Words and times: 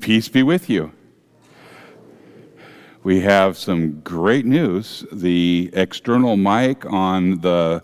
Peace 0.00 0.28
be 0.28 0.42
with 0.42 0.70
you. 0.70 0.92
We 3.02 3.20
have 3.20 3.56
some 3.56 4.00
great 4.00 4.44
news. 4.44 5.04
The 5.10 5.70
external 5.72 6.36
mic 6.36 6.84
on 6.86 7.40
the 7.40 7.82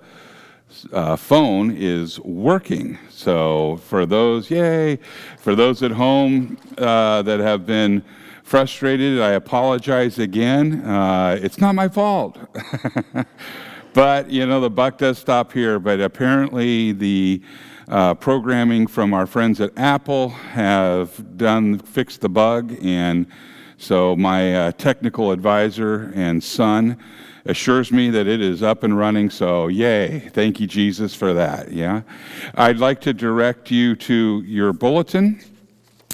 uh, 0.92 1.16
phone 1.16 1.71
is 1.77 2.21
working. 2.21 2.98
So, 3.08 3.77
for 3.85 4.06
those, 4.06 4.50
yay, 4.50 4.98
for 5.38 5.54
those 5.54 5.82
at 5.82 5.92
home 5.92 6.58
uh, 6.79 7.22
that 7.22 7.40
have 7.40 7.66
been 7.66 8.04
frustrated, 8.42 9.21
I 9.21 9.31
apologize 9.31 10.19
again. 10.19 10.85
Uh, 10.85 11.38
it's 11.40 11.58
not 11.58 11.74
my 11.74 11.88
fault. 11.88 12.38
but, 13.94 14.31
you 14.31 14.46
know, 14.46 14.60
the 14.60 14.71
buck 14.71 14.99
does 14.99 15.19
stop 15.19 15.53
here. 15.53 15.78
But 15.78 16.01
apparently, 16.01 16.92
the 16.92 17.42
uh, 17.88 18.14
programming 18.14 18.87
from 18.87 19.12
our 19.12 19.27
friends 19.27 19.60
at 19.60 19.70
Apple 19.77 20.30
have 20.30 21.37
done 21.37 21.78
fixed 21.78 22.20
the 22.20 22.28
bug, 22.28 22.77
and 22.82 23.27
so 23.77 24.16
my 24.16 24.54
uh, 24.54 24.72
technical 24.72 25.32
advisor 25.32 26.12
and 26.14 26.42
son 26.42 26.96
assures 27.46 27.92
me 27.92 28.09
that 28.10 28.26
it 28.26 28.40
is 28.40 28.62
up 28.62 28.84
and 28.84 28.96
running. 28.96 29.28
So 29.28 29.68
yay! 29.68 30.30
Thank 30.32 30.60
you, 30.60 30.66
Jesus, 30.66 31.14
for 31.14 31.34
that. 31.34 31.73
Yeah, 31.73 32.02
I'd 32.54 32.78
like 32.78 33.00
to 33.02 33.12
direct 33.12 33.70
you 33.70 33.95
to 33.96 34.42
your 34.46 34.73
bulletin. 34.73 35.40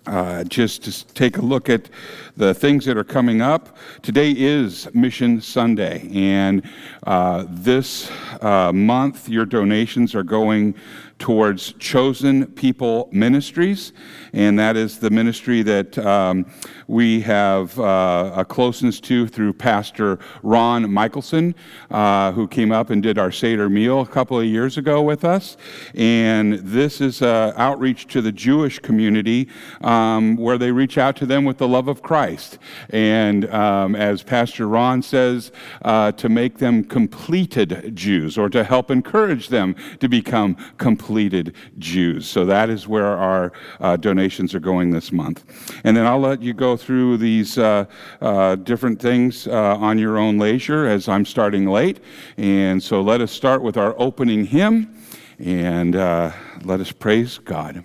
Uh, 0.06 0.42
just 0.45 0.82
to 0.82 1.06
take 1.12 1.37
a 1.37 1.42
look 1.42 1.68
at 1.68 1.90
the 2.34 2.54
things 2.54 2.87
that 2.87 2.96
are 2.96 3.04
coming 3.04 3.42
up. 3.42 3.76
Today 4.00 4.32
is 4.32 4.92
Mission 4.95 5.42
Sunday, 5.42 6.09
and 6.12 6.62
uh, 7.06 7.45
this 7.48 8.10
uh, 8.40 8.73
month 8.73 9.28
your 9.28 9.45
donations 9.45 10.14
are 10.14 10.23
going 10.23 10.74
towards 11.20 11.74
Chosen 11.74 12.47
People 12.47 13.09
Ministries, 13.12 13.92
and 14.33 14.59
that 14.59 14.77
is 14.77 14.98
the 14.98 15.10
ministry 15.10 15.62
that 15.62 15.96
um, 15.98 16.51
we 16.90 17.20
have 17.20 17.78
uh, 17.78 18.32
a 18.34 18.44
closeness 18.44 18.98
to 18.98 19.28
through 19.28 19.52
Pastor 19.52 20.18
Ron 20.42 20.92
Michelson, 20.92 21.54
uh, 21.88 22.32
who 22.32 22.48
came 22.48 22.73
up 22.73 22.90
and 22.90 23.01
did 23.01 23.16
our 23.16 23.30
Seder 23.30 23.70
meal 23.70 24.01
a 24.01 24.06
couple 24.06 24.40
of 24.40 24.45
years 24.45 24.76
ago 24.76 25.00
with 25.00 25.24
us. 25.24 25.56
And 25.95 26.54
this 26.54 27.00
is 27.00 27.23
outreach 27.23 28.09
to 28.09 28.20
the 28.20 28.32
Jewish 28.32 28.80
community 28.80 29.48
um, 29.82 30.34
where 30.37 30.59
they 30.59 30.73
reach 30.73 30.98
out 30.98 31.15
to 31.18 31.26
them 31.26 31.45
with 31.45 31.59
the 31.59 31.68
love 31.68 31.87
of 31.87 32.02
Christ. 32.02 32.59
And 32.88 33.48
um, 33.54 33.95
as 33.95 34.24
Pastor 34.24 34.66
Ron 34.66 35.00
says, 35.00 35.52
uh, 35.82 36.10
to 36.12 36.28
make 36.28 36.59
them 36.59 36.82
completed 36.82 37.95
Jews 37.95 38.37
or 38.37 38.48
to 38.48 38.65
help 38.65 38.90
encourage 38.90 39.48
them 39.48 39.76
to 40.00 40.09
become 40.09 40.56
completed 40.78 41.54
Jews. 41.78 42.26
So 42.26 42.45
that 42.46 42.68
is 42.68 42.88
where 42.88 43.06
our 43.06 43.52
uh, 43.78 43.96
donations 43.96 44.56
are 44.56 44.60
going 44.60 44.90
this 44.90 45.12
month. 45.12 45.45
And 45.84 45.96
then 45.96 46.04
I'll 46.04 46.18
let 46.18 46.43
you 46.43 46.52
go 46.52 46.79
through 46.80 47.18
these 47.18 47.59
uh, 47.59 47.84
uh, 48.20 48.56
different 48.56 49.00
things 49.00 49.46
uh, 49.46 49.76
on 49.76 49.98
your 49.98 50.18
own 50.18 50.38
leisure 50.38 50.87
as 50.87 51.09
I'm 51.09 51.24
starting 51.24 51.66
late. 51.66 52.00
And 52.37 52.82
so 52.82 53.00
let 53.00 53.20
us 53.20 53.32
start 53.32 53.62
with 53.62 53.76
our 53.76 53.95
opening 53.98 54.46
hymn 54.46 54.96
and 55.38 55.96
uh, 55.96 56.32
let 56.64 56.80
us 56.80 56.92
praise 56.92 57.38
God. 57.38 57.84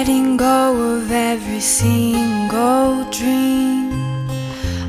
letting 0.00 0.38
go 0.38 0.96
of 0.96 1.12
every 1.12 1.60
single 1.60 3.04
dream. 3.10 3.92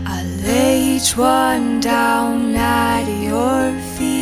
I 0.07 0.23
lay 0.45 0.95
each 0.95 1.17
one 1.17 1.81
down 1.81 2.55
at 2.55 3.05
your 3.21 3.77
feet. 3.95 4.20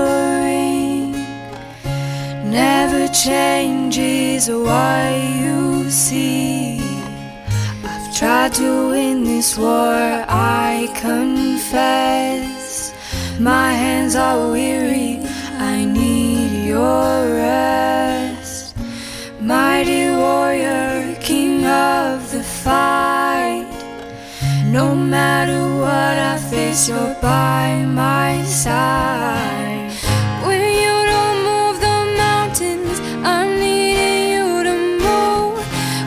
never 2.50 3.08
changes 3.08 4.50
what 4.50 5.14
you 5.40 5.88
see. 5.88 6.82
I've 7.82 8.14
tried 8.14 8.52
to 8.56 8.88
win 8.90 9.24
this 9.24 9.56
war, 9.56 9.94
I 10.28 10.92
confess. 11.00 12.92
My 13.40 13.72
hands 13.72 14.14
are 14.14 14.50
weary 14.50 15.20
I 15.56 15.86
need 15.86 16.66
your 16.66 17.24
rest. 17.36 18.76
Mighty 19.40 20.10
warrior, 20.10 21.16
king 21.22 21.64
of 21.64 22.30
the 22.32 22.42
fight. 22.42 23.01
No 24.72 24.94
matter 24.94 25.60
what 25.82 26.16
I 26.32 26.38
face, 26.38 26.88
you're 26.88 27.14
by 27.20 27.84
my 27.84 28.42
side. 28.42 29.92
When 30.46 30.64
you 30.84 30.96
don't 31.12 31.38
move 31.44 31.76
the 31.78 31.98
mountains, 32.16 32.98
I'm 33.22 33.60
needing 33.60 34.30
you 34.32 34.48
to 34.68 34.76
move. 35.04 35.60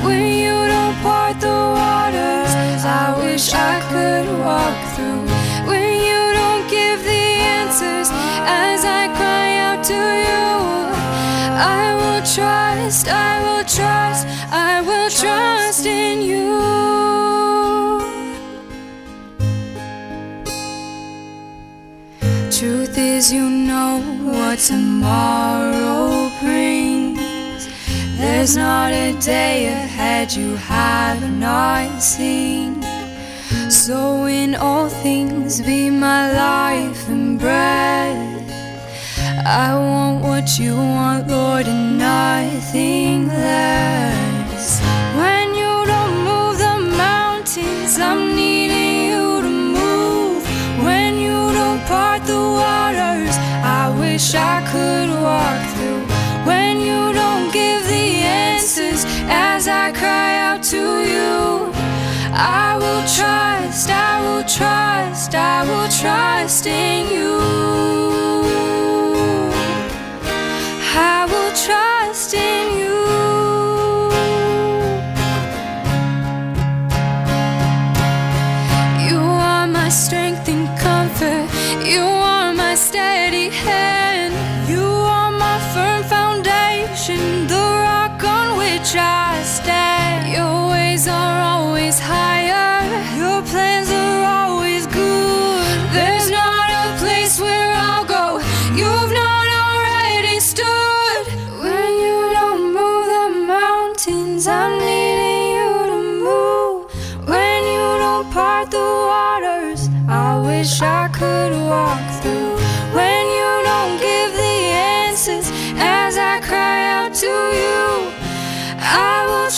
When 0.04 0.26
you 0.44 0.56
don't 0.74 0.98
part 1.06 1.40
the 1.40 1.60
waters, 1.78 2.82
I 2.84 3.14
wish 3.22 3.54
I 3.54 3.76
could 3.92 4.28
walk 4.40 4.78
through. 4.96 5.30
When 5.70 5.90
you 6.10 6.22
don't 6.34 6.66
give 6.68 7.04
the 7.04 7.26
answers 7.60 8.10
as 8.50 8.84
I 8.84 9.14
cry 9.14 9.48
out 9.68 9.84
to 9.94 10.02
you, 10.30 10.50
I 11.54 11.86
will 12.00 12.24
trust, 12.26 13.08
I 13.10 13.32
will 13.46 13.66
trust, 13.78 14.26
I 14.50 14.82
will 14.82 15.12
trust 15.12 15.86
in 15.86 16.24
you. 16.24 16.95
Is, 23.06 23.32
you 23.32 23.50
know 23.50 24.02
what 24.24 24.58
tomorrow 24.60 26.32
brings. 26.42 27.68
There's 28.18 28.56
not 28.58 28.92
a 28.92 29.14
day 29.20 29.68
ahead 29.68 30.34
you 30.34 30.56
have 30.56 31.22
not 31.48 32.02
seen. 32.02 32.82
So, 33.70 34.26
in 34.26 34.56
all 34.56 34.90
things, 34.90 35.62
be 35.62 35.90
my 35.90 36.22
life 36.34 37.08
and 37.10 37.40
breath. 37.40 38.52
I 39.46 39.76
want 39.76 40.24
what 40.24 40.48
you 40.60 40.76
want, 40.76 41.28
Lord, 41.28 41.68
and 41.68 41.98
nothing 41.98 43.28
less. 43.28 44.82
When 45.22 45.48
you 45.62 45.74
don't 45.94 46.16
move 46.30 46.58
the 46.58 46.78
mountains, 46.98 48.00
I'm 48.00 48.36
needing 48.36 48.65
wish 54.16 54.34
I 54.34 54.62
could 54.72 55.10
walk 55.28 55.62
through. 55.76 56.04
When 56.50 56.80
you 56.80 57.02
don't 57.12 57.52
give 57.52 57.84
the 57.96 58.08
answers 58.24 59.04
as 59.28 59.68
I 59.68 59.92
cry 59.92 60.38
out 60.48 60.64
to 60.72 60.84
you. 61.14 61.74
I 62.32 62.78
will 62.82 63.04
trust, 63.18 63.90
I 63.90 64.14
will 64.26 64.46
trust, 64.58 65.36
I 65.36 65.58
will 65.70 65.90
trust 66.02 66.66
in 66.66 67.02
you. 67.14 67.36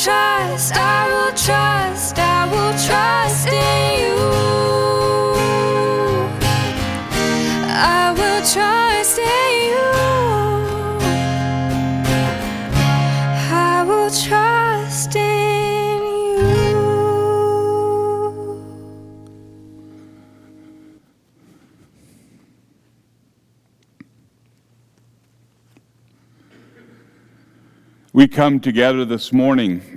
trust, 0.07 0.74
I 0.74 1.09
will 1.12 1.33
trust, 1.36 2.18
I 2.18 2.45
will 2.50 2.74
trust 2.88 3.48
in 3.50 4.00
you. 4.00 4.15
I 7.68 8.13
will 8.18 8.42
trust 8.54 9.19
in 9.19 9.51
you. 9.68 9.89
I 13.51 13.83
will 13.86 14.09
trust 14.09 15.13
in 15.18 16.04
you. 16.04 16.48
We 28.13 28.30
come 28.30 28.62
together 28.62 29.04
this 29.04 29.33
morning 29.33 29.96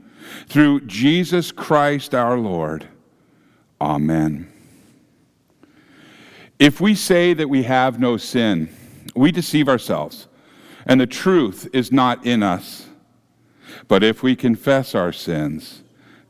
Through 0.47 0.81
Jesus 0.81 1.51
Christ 1.51 2.13
our 2.13 2.37
Lord. 2.37 2.87
Amen. 3.79 4.51
If 6.59 6.79
we 6.79 6.93
say 6.93 7.33
that 7.33 7.49
we 7.49 7.63
have 7.63 7.99
no 7.99 8.17
sin, 8.17 8.69
we 9.15 9.31
deceive 9.31 9.67
ourselves, 9.67 10.27
and 10.85 11.01
the 11.01 11.07
truth 11.07 11.67
is 11.73 11.91
not 11.91 12.25
in 12.25 12.43
us. 12.43 12.87
But 13.87 14.03
if 14.03 14.21
we 14.21 14.35
confess 14.35 14.93
our 14.93 15.11
sins, 15.11 15.81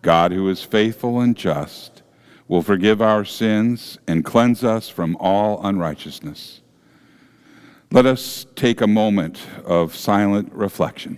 God, 0.02 0.32
who 0.32 0.48
is 0.50 0.64
faithful 0.64 1.20
and 1.20 1.36
just, 1.36 2.02
will 2.48 2.62
forgive 2.62 3.02
our 3.02 3.24
sins 3.24 3.98
and 4.08 4.26
cleanse 4.26 4.64
us 4.64 4.90
from 4.90 5.16
all 5.20 5.66
unrighteousness. 5.66 6.62
Let 7.92 8.06
us 8.06 8.46
take 8.56 8.82
a 8.82 8.88
moment 8.88 9.42
of 9.66 9.96
silent 9.96 10.52
reflection. 10.54 11.18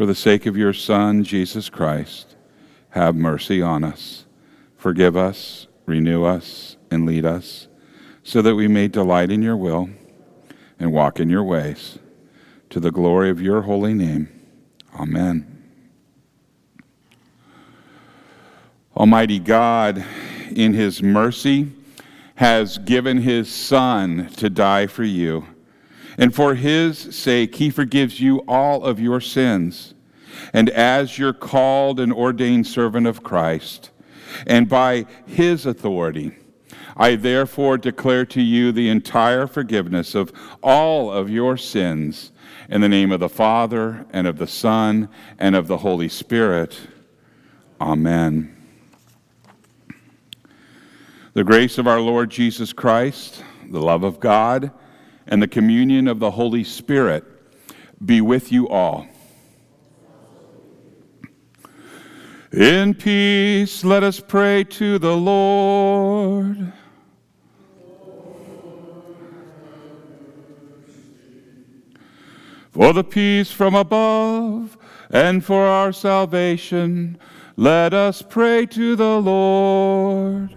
For 0.00 0.06
the 0.06 0.14
sake 0.14 0.46
of 0.46 0.56
your 0.56 0.72
Son, 0.72 1.24
Jesus 1.24 1.68
Christ, 1.68 2.34
have 2.92 3.14
mercy 3.14 3.60
on 3.60 3.84
us. 3.84 4.24
Forgive 4.74 5.14
us, 5.14 5.66
renew 5.84 6.24
us, 6.24 6.78
and 6.90 7.04
lead 7.04 7.26
us, 7.26 7.68
so 8.22 8.40
that 8.40 8.54
we 8.54 8.66
may 8.66 8.88
delight 8.88 9.30
in 9.30 9.42
your 9.42 9.58
will 9.58 9.90
and 10.78 10.90
walk 10.90 11.20
in 11.20 11.28
your 11.28 11.44
ways, 11.44 11.98
to 12.70 12.80
the 12.80 12.90
glory 12.90 13.28
of 13.28 13.42
your 13.42 13.60
holy 13.60 13.92
name. 13.92 14.30
Amen. 14.98 15.66
Almighty 18.96 19.38
God, 19.38 20.02
in 20.50 20.72
his 20.72 21.02
mercy, 21.02 21.72
has 22.36 22.78
given 22.78 23.18
his 23.18 23.50
Son 23.50 24.30
to 24.38 24.48
die 24.48 24.86
for 24.86 25.04
you 25.04 25.46
and 26.20 26.34
for 26.34 26.54
his 26.54 26.98
sake, 27.16 27.54
he 27.54 27.70
forgives 27.70 28.20
you 28.20 28.44
all 28.46 28.84
of 28.84 29.00
your 29.00 29.22
sins. 29.22 29.94
And 30.52 30.68
as 30.68 31.18
your 31.18 31.32
called 31.32 31.98
and 31.98 32.12
ordained 32.12 32.66
servant 32.66 33.06
of 33.06 33.22
Christ, 33.22 33.90
and 34.46 34.68
by 34.68 35.06
his 35.26 35.64
authority, 35.64 36.36
I 36.94 37.16
therefore 37.16 37.78
declare 37.78 38.26
to 38.26 38.42
you 38.42 38.70
the 38.70 38.90
entire 38.90 39.46
forgiveness 39.46 40.14
of 40.14 40.30
all 40.62 41.10
of 41.10 41.30
your 41.30 41.56
sins 41.56 42.32
in 42.68 42.82
the 42.82 42.88
name 42.88 43.12
of 43.12 43.20
the 43.20 43.28
Father, 43.28 44.04
and 44.10 44.26
of 44.26 44.36
the 44.36 44.46
Son, 44.46 45.08
and 45.38 45.56
of 45.56 45.68
the 45.68 45.78
Holy 45.78 46.08
Spirit. 46.08 46.78
Amen. 47.80 48.54
The 51.32 51.44
grace 51.44 51.78
of 51.78 51.86
our 51.86 52.00
Lord 52.00 52.28
Jesus 52.28 52.74
Christ, 52.74 53.42
the 53.70 53.80
love 53.80 54.04
of 54.04 54.20
God, 54.20 54.70
and 55.30 55.40
the 55.40 55.48
communion 55.48 56.08
of 56.08 56.18
the 56.18 56.32
Holy 56.32 56.64
Spirit 56.64 57.24
be 58.04 58.20
with 58.20 58.50
you 58.50 58.68
all. 58.68 59.06
In 62.52 62.94
peace, 62.94 63.84
let 63.84 64.02
us 64.02 64.18
pray 64.18 64.64
to 64.64 64.98
the 64.98 65.16
Lord. 65.16 66.72
For 72.72 72.92
the 72.92 73.04
peace 73.04 73.52
from 73.52 73.76
above 73.76 74.76
and 75.10 75.44
for 75.44 75.64
our 75.64 75.92
salvation, 75.92 77.18
let 77.56 77.94
us 77.94 78.22
pray 78.22 78.66
to 78.66 78.96
the 78.96 79.20
Lord. 79.20 80.56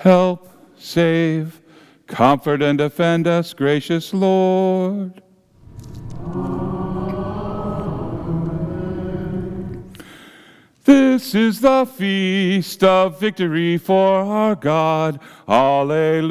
Help, 0.00 0.48
save, 0.78 1.60
comfort, 2.06 2.62
and 2.62 2.78
defend 2.78 3.26
us, 3.26 3.52
gracious 3.52 4.14
Lord. 4.14 5.20
This 10.84 11.34
is 11.34 11.60
the 11.60 11.84
feast 11.84 12.82
of 12.82 13.20
victory 13.20 13.76
for 13.76 14.22
our 14.22 14.54
God. 14.54 15.20
Alleluia. 15.46 16.30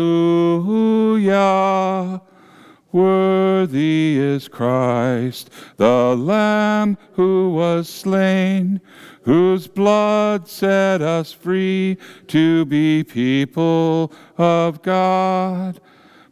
Worthy 2.92 4.18
is 4.18 4.48
Christ, 4.48 5.52
the 5.78 6.16
Lamb 6.16 6.98
who 7.14 7.52
was 7.54 7.88
slain 7.88 8.82
whose 9.30 9.68
blood 9.68 10.48
set 10.48 11.04
us 11.04 11.32
free 11.32 11.96
to 12.26 12.66
be 12.66 13.04
people 13.04 14.12
of 14.40 14.82
God. 14.82 15.80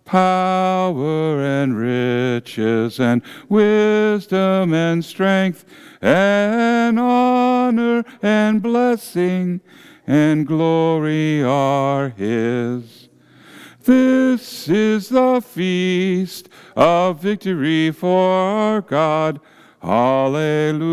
Power 0.03 1.39
and 1.39 1.77
riches 1.77 2.99
and 2.99 3.21
wisdom 3.49 4.73
and 4.73 5.05
strength 5.05 5.63
and 6.01 6.99
honor 6.99 8.03
and 8.23 8.63
blessing 8.63 9.61
and 10.07 10.47
glory 10.47 11.43
are 11.43 12.09
His. 12.09 13.09
This 13.83 14.67
is 14.67 15.09
the 15.09 15.39
feast 15.39 16.49
of 16.75 17.21
victory 17.21 17.91
for 17.91 18.31
our 18.31 18.81
God. 18.81 19.39
Hallelujah. 19.81 20.91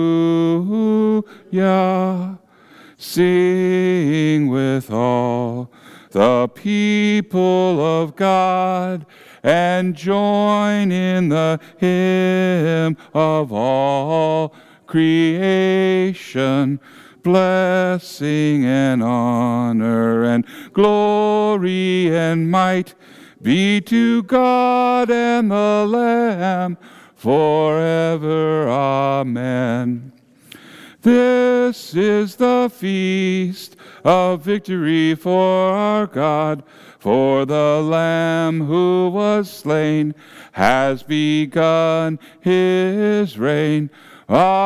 Sing 2.97 4.49
with 4.49 4.91
all 4.91 5.71
the 6.11 6.49
people 6.49 7.81
of 7.81 8.17
God 8.17 9.05
and 9.43 9.95
join 9.95 10.91
in 10.93 11.29
the 11.29 11.61
hymn 11.77 12.97
of 13.13 13.53
all 13.53 14.55
creation. 14.87 16.81
Blessing 17.23 18.65
and 18.65 19.03
honor 19.03 20.25
and 20.25 20.47
glory 20.73 22.15
and 22.15 22.51
might 22.51 22.95
be 23.41 23.81
to 23.81 24.23
God 24.23 25.11
and 25.11 25.51
the 25.51 25.87
Lamb 25.89 26.79
forever. 27.25 28.69
Amen. 28.69 30.13
This 31.01 31.95
is 31.95 32.37
the 32.37 32.71
feast 32.71 33.77
of 34.05 34.43
victory 34.43 35.15
for 35.15 35.71
our 35.73 36.07
God. 36.07 36.63
For 36.99 37.47
the 37.47 37.81
Lamb 37.83 38.67
who 38.67 39.09
was 39.09 39.49
slain 39.51 40.15
has 40.53 41.03
begun 41.03 42.19
his 42.43 43.39
reign. 43.39 43.89
Alleluia, 44.29 44.61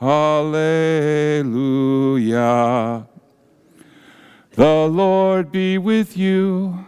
Alleluia. 0.00 0.56
The 4.52 4.88
Lord 4.88 5.52
be 5.52 5.76
with 5.76 6.16
you. 6.16 6.86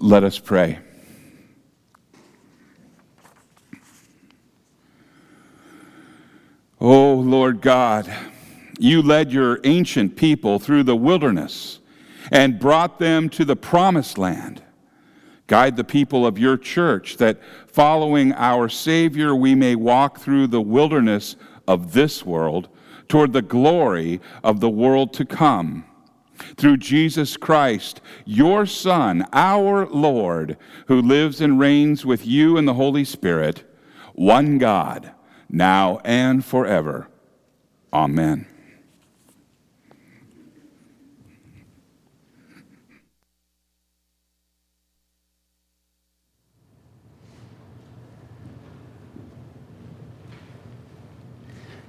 Let 0.00 0.22
us 0.22 0.38
pray. 0.38 0.78
Oh, 6.80 7.14
Lord 7.14 7.60
God, 7.60 8.08
you 8.78 9.02
led 9.02 9.32
your 9.32 9.58
ancient 9.64 10.14
people 10.14 10.60
through 10.60 10.84
the 10.84 10.94
wilderness 10.94 11.80
and 12.30 12.60
brought 12.60 13.00
them 13.00 13.28
to 13.30 13.44
the 13.44 13.56
promised 13.56 14.18
land. 14.18 14.62
Guide 15.48 15.76
the 15.76 15.82
people 15.82 16.24
of 16.24 16.38
your 16.38 16.56
church 16.56 17.16
that 17.16 17.40
following 17.66 18.32
our 18.34 18.68
Savior 18.68 19.34
we 19.34 19.56
may 19.56 19.74
walk 19.74 20.20
through 20.20 20.46
the 20.46 20.60
wilderness 20.60 21.34
of 21.66 21.92
this 21.92 22.24
world 22.24 22.68
toward 23.08 23.32
the 23.32 23.42
glory 23.42 24.20
of 24.44 24.60
the 24.60 24.70
world 24.70 25.12
to 25.14 25.24
come. 25.24 25.87
Through 26.56 26.78
Jesus 26.78 27.36
Christ, 27.36 28.00
your 28.24 28.66
Son, 28.66 29.26
our 29.32 29.86
Lord, 29.86 30.56
who 30.86 31.00
lives 31.00 31.40
and 31.40 31.58
reigns 31.58 32.04
with 32.06 32.26
you 32.26 32.56
in 32.56 32.64
the 32.64 32.74
Holy 32.74 33.04
Spirit, 33.04 33.64
one 34.14 34.58
God 34.58 35.12
now 35.48 36.00
and 36.04 36.44
forever. 36.44 37.08
Amen. 37.92 38.46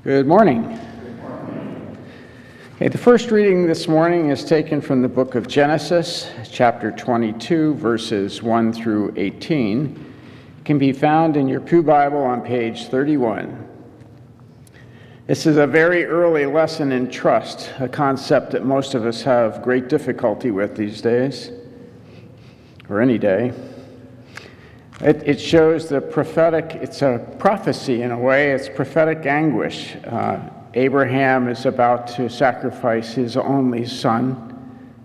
Good 0.03 0.25
morning. 0.25 0.79
Okay, 2.80 2.88
the 2.88 2.98
first 2.98 3.30
reading 3.30 3.68
this 3.68 3.90
morning 3.90 4.30
is 4.30 4.46
taken 4.46 4.80
from 4.80 5.02
the 5.02 5.08
book 5.10 5.36
of 5.36 5.50
Genesis, 5.50 6.32
chapter 6.50 6.94
22, 6.94 7.74
verses 7.74 8.42
1 8.42 8.72
through 8.72 9.14
18 9.18 10.14
can 10.64 10.78
be 10.78 10.94
found 10.94 11.36
in 11.36 11.50
your 11.50 11.60
Pew 11.60 11.84
Bible 11.84 12.20
on 12.20 12.40
page 12.40 12.88
31. 12.88 13.68
This 15.28 15.46
is 15.46 15.58
a 15.58 15.68
very 15.68 16.06
early 16.06 16.46
lesson 16.46 16.94
in 16.94 17.12
trust, 17.12 17.70
a 17.82 17.90
concept 17.90 18.52
that 18.52 18.64
most 18.64 18.94
of 18.94 19.06
us 19.06 19.22
have 19.24 19.62
great 19.62 19.90
difficulty 19.90 20.50
with 20.50 20.78
these 20.78 21.02
days, 21.02 21.52
or 22.88 23.02
any 23.02 23.18
day. 23.18 23.52
It, 25.02 25.28
it 25.28 25.42
shows 25.42 25.90
the 25.90 26.00
prophetic, 26.00 26.76
it's 26.76 27.02
a 27.02 27.28
prophecy 27.40 28.04
in 28.04 28.12
a 28.12 28.18
way, 28.18 28.52
it's 28.52 28.70
prophetic 28.70 29.26
anguish. 29.26 29.98
Uh, 30.06 30.40
Abraham 30.76 31.48
is 31.48 31.66
about 31.66 32.08
to 32.16 32.30
sacrifice 32.30 33.14
his 33.14 33.36
only 33.36 33.86
son, 33.86 34.36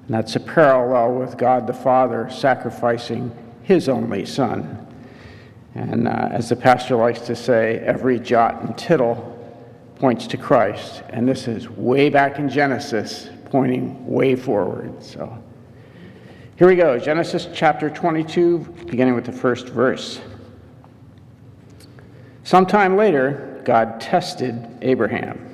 and 0.07 0.15
that's 0.15 0.37
a 0.37 0.41
parallel 0.41 1.15
with 1.15 1.39
God 1.39 1.67
the 1.67 1.73
Father 1.73 2.29
sacrificing 2.31 3.35
his 3.63 3.89
only 3.89 4.27
son. 4.27 4.87
And 5.75 6.07
uh, 6.07 6.29
as 6.31 6.51
the 6.51 6.57
pastor 6.57 6.97
likes 6.97 7.21
to 7.23 7.35
say, 7.35 7.79
every 7.79 8.21
jot 8.21 8.63
and 8.63 8.77
tittle 8.77 9.31
points 9.97 10.27
to 10.29 10.37
Christ. 10.37 11.03
And 11.09 11.27
this 11.27 11.49
is 11.49 11.69
way 11.71 12.11
back 12.11 12.39
in 12.39 12.49
Genesis, 12.49 13.31
pointing 13.47 14.07
way 14.07 14.37
forward. 14.37 15.03
So 15.03 15.43
here 16.57 16.69
we 16.69 16.77
go 16.77 16.99
Genesis 16.99 17.49
chapter 17.53 17.89
22, 17.89 18.59
beginning 18.87 19.15
with 19.15 19.25
the 19.25 19.33
first 19.33 19.69
verse. 19.69 20.21
Sometime 22.43 22.97
later, 22.97 23.63
God 23.65 24.01
tested 24.01 24.69
Abraham. 24.83 25.54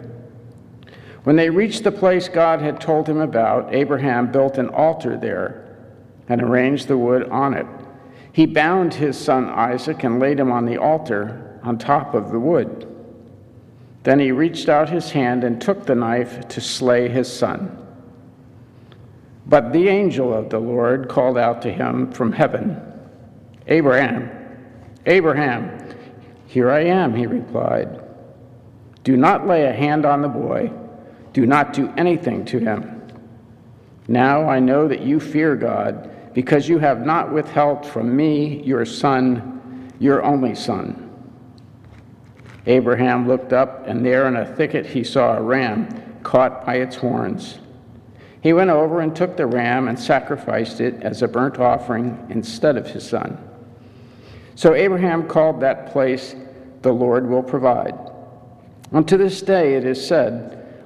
When 1.23 1.35
they 1.35 1.49
reached 1.49 1.83
the 1.83 1.91
place 1.91 2.27
God 2.27 2.61
had 2.61 2.81
told 2.81 3.07
him 3.07 3.19
about, 3.19 3.73
Abraham 3.73 4.31
built 4.31 4.57
an 4.57 4.69
altar 4.69 5.17
there 5.17 5.77
and 6.27 6.41
arranged 6.41 6.87
the 6.87 6.97
wood 6.97 7.29
on 7.29 7.53
it. 7.53 7.67
He 8.33 8.45
bound 8.45 8.93
his 8.93 9.17
son 9.17 9.49
Isaac 9.49 10.03
and 10.03 10.19
laid 10.19 10.39
him 10.39 10.51
on 10.51 10.65
the 10.65 10.77
altar 10.77 11.59
on 11.63 11.77
top 11.77 12.13
of 12.15 12.31
the 12.31 12.39
wood. 12.39 12.87
Then 14.03 14.19
he 14.19 14.31
reached 14.31 14.67
out 14.67 14.89
his 14.89 15.11
hand 15.11 15.43
and 15.43 15.61
took 15.61 15.85
the 15.85 15.93
knife 15.93 16.47
to 16.47 16.61
slay 16.61 17.07
his 17.07 17.31
son. 17.31 17.77
But 19.45 19.73
the 19.73 19.89
angel 19.89 20.33
of 20.33 20.49
the 20.49 20.59
Lord 20.59 21.07
called 21.07 21.37
out 21.37 21.61
to 21.63 21.71
him 21.71 22.11
from 22.11 22.31
heaven, 22.31 22.81
Abraham, 23.67 24.31
Abraham, 25.05 25.95
here 26.47 26.71
I 26.71 26.85
am, 26.85 27.13
he 27.15 27.27
replied. 27.27 28.01
Do 29.03 29.17
not 29.17 29.47
lay 29.47 29.65
a 29.65 29.73
hand 29.73 30.05
on 30.05 30.21
the 30.21 30.27
boy, 30.27 30.71
do 31.33 31.45
not 31.45 31.73
do 31.73 31.91
anything 31.97 32.45
to 32.45 32.59
him. 32.59 33.01
Now 34.07 34.49
I 34.49 34.59
know 34.59 34.87
that 34.87 35.01
you 35.01 35.19
fear 35.19 35.55
God 35.55 36.33
because 36.33 36.67
you 36.67 36.79
have 36.79 37.05
not 37.05 37.31
withheld 37.31 37.85
from 37.85 38.15
me 38.15 38.61
your 38.63 38.85
son, 38.85 39.91
your 39.99 40.23
only 40.23 40.55
son. 40.55 41.09
Abraham 42.67 43.27
looked 43.27 43.53
up, 43.53 43.87
and 43.87 44.05
there 44.05 44.27
in 44.27 44.35
a 44.35 44.55
thicket 44.55 44.85
he 44.85 45.03
saw 45.03 45.35
a 45.35 45.41
ram 45.41 46.19
caught 46.23 46.65
by 46.65 46.75
its 46.75 46.95
horns. 46.95 47.57
He 48.41 48.53
went 48.53 48.69
over 48.69 49.01
and 49.01 49.15
took 49.15 49.37
the 49.37 49.45
ram 49.45 49.87
and 49.87 49.97
sacrificed 49.97 50.79
it 50.79 51.01
as 51.01 51.21
a 51.21 51.27
burnt 51.27 51.59
offering 51.59 52.25
instead 52.29 52.77
of 52.77 52.87
his 52.87 53.07
son. 53.07 53.37
So 54.55 54.73
Abraham 54.73 55.27
called 55.27 55.61
that 55.61 55.91
place, 55.91 56.35
The 56.81 56.91
Lord 56.91 57.27
Will 57.27 57.43
Provide. 57.43 57.97
And 58.91 59.07
to 59.07 59.17
this 59.17 59.41
day 59.41 59.75
it 59.75 59.85
is 59.85 60.05
said, 60.05 60.60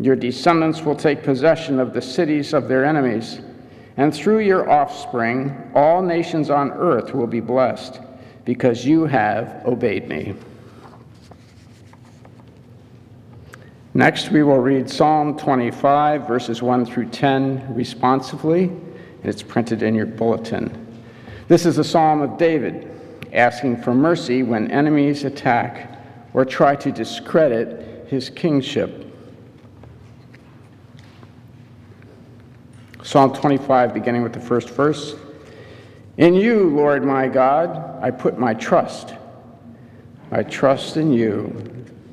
Your 0.00 0.16
descendants 0.16 0.80
will 0.80 0.96
take 0.96 1.22
possession 1.22 1.78
of 1.78 1.92
the 1.92 2.00
cities 2.00 2.54
of 2.54 2.68
their 2.68 2.86
enemies, 2.86 3.40
and 3.98 4.14
through 4.14 4.38
your 4.38 4.70
offspring, 4.70 5.70
all 5.74 6.00
nations 6.00 6.48
on 6.48 6.70
earth 6.72 7.14
will 7.14 7.26
be 7.26 7.40
blessed, 7.40 8.00
because 8.46 8.86
you 8.86 9.04
have 9.04 9.62
obeyed 9.66 10.08
me. 10.08 10.34
Next, 13.92 14.30
we 14.30 14.42
will 14.42 14.58
read 14.58 14.88
Psalm 14.88 15.36
25, 15.36 16.26
verses 16.26 16.62
1 16.62 16.86
through 16.86 17.10
10, 17.10 17.74
responsively, 17.74 18.64
and 18.64 19.24
it's 19.24 19.42
printed 19.42 19.82
in 19.82 19.94
your 19.94 20.06
bulletin. 20.06 20.86
This 21.48 21.66
is 21.66 21.76
a 21.76 21.84
psalm 21.84 22.22
of 22.22 22.38
David 22.38 22.90
asking 23.34 23.82
for 23.82 23.92
mercy 23.92 24.42
when 24.42 24.70
enemies 24.70 25.24
attack 25.24 26.00
or 26.32 26.46
try 26.46 26.74
to 26.76 26.90
discredit 26.90 28.08
his 28.08 28.30
kingship. 28.30 29.09
Psalm 33.10 33.32
25, 33.32 33.92
beginning 33.92 34.22
with 34.22 34.32
the 34.32 34.38
first 34.38 34.70
verse. 34.70 35.16
In 36.16 36.32
you, 36.32 36.70
Lord 36.70 37.02
my 37.02 37.26
God, 37.26 38.00
I 38.00 38.12
put 38.12 38.38
my 38.38 38.54
trust. 38.54 39.14
I 40.30 40.44
trust 40.44 40.96
in 40.96 41.12
you. 41.12 41.48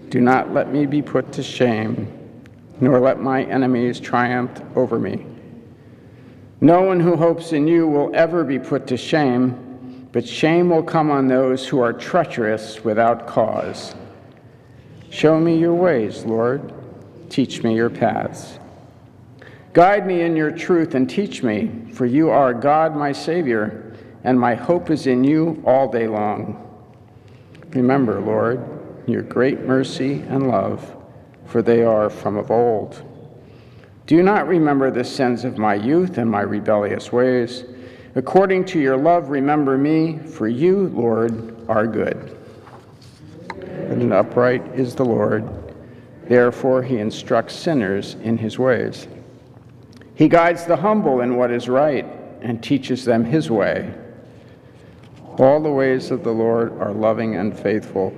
Do 0.09 0.19
not 0.21 0.55
let 0.55 0.73
me 0.73 0.87
be 0.87 1.03
put 1.03 1.31
to 1.33 1.43
shame, 1.43 2.11
nor 2.81 2.99
let 2.99 3.19
my 3.19 3.43
enemies 3.43 3.99
triumph 3.99 4.59
over 4.75 4.97
me. 4.97 5.23
No 6.61 6.81
one 6.81 6.99
who 6.99 7.15
hopes 7.15 7.53
in 7.53 7.67
you 7.67 7.85
will 7.87 8.09
ever 8.15 8.43
be 8.43 8.57
put 8.57 8.87
to 8.87 8.97
shame, 8.97 10.09
but 10.11 10.27
shame 10.27 10.67
will 10.71 10.81
come 10.81 11.11
on 11.11 11.27
those 11.27 11.67
who 11.67 11.79
are 11.79 11.93
treacherous 11.93 12.83
without 12.83 13.27
cause. 13.27 13.93
Show 15.11 15.39
me 15.39 15.59
your 15.59 15.75
ways, 15.75 16.25
Lord. 16.25 16.73
Teach 17.29 17.61
me 17.61 17.75
your 17.75 17.91
paths. 17.91 18.57
Guide 19.77 20.07
me 20.07 20.21
in 20.21 20.35
your 20.35 20.49
truth 20.49 20.95
and 20.95 21.07
teach 21.07 21.43
me, 21.43 21.69
for 21.93 22.07
you 22.07 22.31
are 22.31 22.51
God, 22.51 22.95
my 22.95 23.11
Savior, 23.11 23.93
and 24.23 24.39
my 24.39 24.55
hope 24.55 24.89
is 24.89 25.05
in 25.05 25.23
you 25.23 25.61
all 25.67 25.87
day 25.87 26.07
long. 26.07 26.67
Remember, 27.69 28.19
Lord, 28.19 28.59
your 29.05 29.21
great 29.21 29.59
mercy 29.65 30.23
and 30.29 30.47
love, 30.47 30.95
for 31.45 31.61
they 31.61 31.83
are 31.83 32.09
from 32.09 32.37
of 32.37 32.49
old. 32.49 33.03
Do 34.07 34.23
not 34.23 34.47
remember 34.47 34.89
the 34.89 35.03
sins 35.03 35.45
of 35.45 35.59
my 35.59 35.75
youth 35.75 36.17
and 36.17 36.27
my 36.27 36.41
rebellious 36.41 37.11
ways. 37.11 37.63
According 38.15 38.65
to 38.65 38.79
your 38.79 38.97
love, 38.97 39.29
remember 39.29 39.77
me, 39.77 40.17
for 40.17 40.47
you, 40.47 40.87
Lord, 40.87 41.55
are 41.69 41.85
good. 41.85 42.35
And 43.91 44.11
upright 44.11 44.65
is 44.73 44.95
the 44.95 45.05
Lord. 45.05 45.47
Therefore, 46.23 46.81
he 46.81 46.97
instructs 46.97 47.55
sinners 47.55 48.15
in 48.23 48.39
his 48.39 48.57
ways. 48.57 49.07
He 50.17 50.27
guides 50.27 50.65
the 50.65 50.77
humble 50.77 51.21
in 51.21 51.35
what 51.35 51.51
is 51.51 51.69
right 51.69 52.03
and 52.41 52.61
teaches 52.63 53.05
them 53.05 53.23
his 53.23 53.51
way. 53.51 53.93
All 55.37 55.61
the 55.61 55.69
ways 55.69 56.09
of 56.09 56.23
the 56.23 56.31
Lord 56.31 56.71
are 56.79 56.91
loving 56.91 57.35
and 57.35 57.57
faithful 57.57 58.15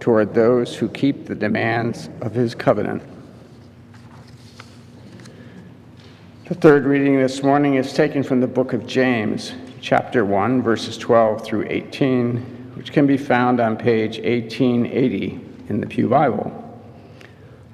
toward 0.00 0.32
those 0.32 0.74
who 0.74 0.88
keep 0.88 1.26
the 1.26 1.34
demands 1.34 2.08
of 2.22 2.32
his 2.32 2.54
covenant. 2.54 3.02
The 6.46 6.54
third 6.54 6.86
reading 6.86 7.18
this 7.18 7.42
morning 7.42 7.74
is 7.74 7.92
taken 7.92 8.22
from 8.22 8.40
the 8.40 8.46
book 8.46 8.72
of 8.72 8.86
James, 8.86 9.52
chapter 9.82 10.24
1, 10.24 10.62
verses 10.62 10.96
12 10.96 11.44
through 11.44 11.66
18, 11.68 12.38
which 12.74 12.90
can 12.90 13.06
be 13.06 13.18
found 13.18 13.60
on 13.60 13.76
page 13.76 14.16
1880 14.16 15.40
in 15.68 15.78
the 15.82 15.86
Pew 15.86 16.08
Bible. 16.08 16.61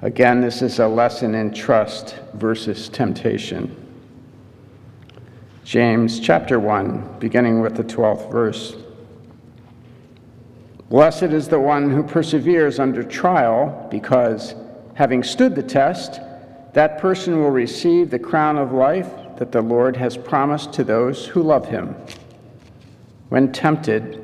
Again, 0.01 0.39
this 0.39 0.61
is 0.61 0.79
a 0.79 0.87
lesson 0.87 1.35
in 1.35 1.53
trust 1.53 2.15
versus 2.33 2.87
temptation. 2.87 3.75
James 5.65 6.21
chapter 6.21 6.57
1, 6.57 7.17
beginning 7.19 7.61
with 7.61 7.75
the 7.75 7.83
12th 7.83 8.31
verse. 8.31 8.77
Blessed 10.89 11.23
is 11.23 11.49
the 11.49 11.59
one 11.59 11.89
who 11.89 12.01
perseveres 12.01 12.79
under 12.79 13.03
trial, 13.03 13.87
because, 13.91 14.55
having 14.93 15.21
stood 15.21 15.53
the 15.53 15.63
test, 15.63 16.21
that 16.73 16.97
person 16.97 17.37
will 17.41 17.51
receive 17.51 18.09
the 18.09 18.17
crown 18.17 18.57
of 18.57 18.71
life 18.71 19.11
that 19.37 19.51
the 19.51 19.61
Lord 19.61 19.97
has 19.97 20.15
promised 20.15 20.71
to 20.73 20.85
those 20.85 21.25
who 21.25 21.43
love 21.43 21.67
him. 21.67 21.93
When 23.27 23.51
tempted, 23.51 24.23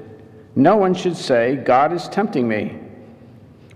no 0.55 0.77
one 0.77 0.93
should 0.93 1.17
say, 1.17 1.57
God 1.57 1.91
is 1.91 2.07
tempting 2.07 2.47
me. 2.47 2.79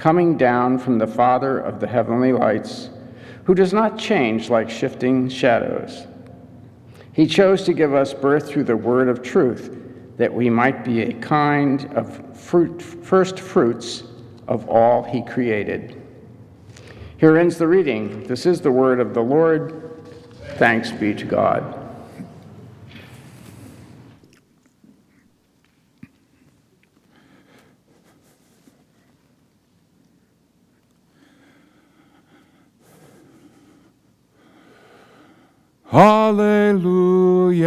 coming 0.00 0.34
down 0.34 0.78
from 0.78 0.96
the 0.96 1.06
Father 1.06 1.58
of 1.58 1.78
the 1.78 1.86
heavenly 1.86 2.32
lights, 2.32 2.88
who 3.44 3.54
does 3.54 3.74
not 3.74 3.98
change 3.98 4.48
like 4.48 4.70
shifting 4.70 5.28
shadows. 5.28 6.06
He 7.12 7.26
chose 7.26 7.64
to 7.64 7.74
give 7.74 7.92
us 7.92 8.14
birth 8.14 8.48
through 8.48 8.64
the 8.64 8.78
word 8.78 9.08
of 9.10 9.22
truth 9.22 9.76
that 10.16 10.32
we 10.32 10.48
might 10.48 10.86
be 10.86 11.02
a 11.02 11.12
kind 11.12 11.84
of 11.94 12.34
fruit, 12.34 12.80
first 12.80 13.38
fruits 13.40 14.04
of 14.48 14.66
all 14.70 15.02
he 15.02 15.22
created. 15.22 16.00
Here 17.18 17.36
ends 17.36 17.58
the 17.58 17.68
reading. 17.68 18.22
This 18.22 18.46
is 18.46 18.62
the 18.62 18.72
word 18.72 19.00
of 19.00 19.12
the 19.12 19.20
Lord. 19.20 20.02
Thanks 20.56 20.90
be 20.90 21.12
to 21.12 21.26
God. 21.26 21.79
Hallelujah. 35.90 37.66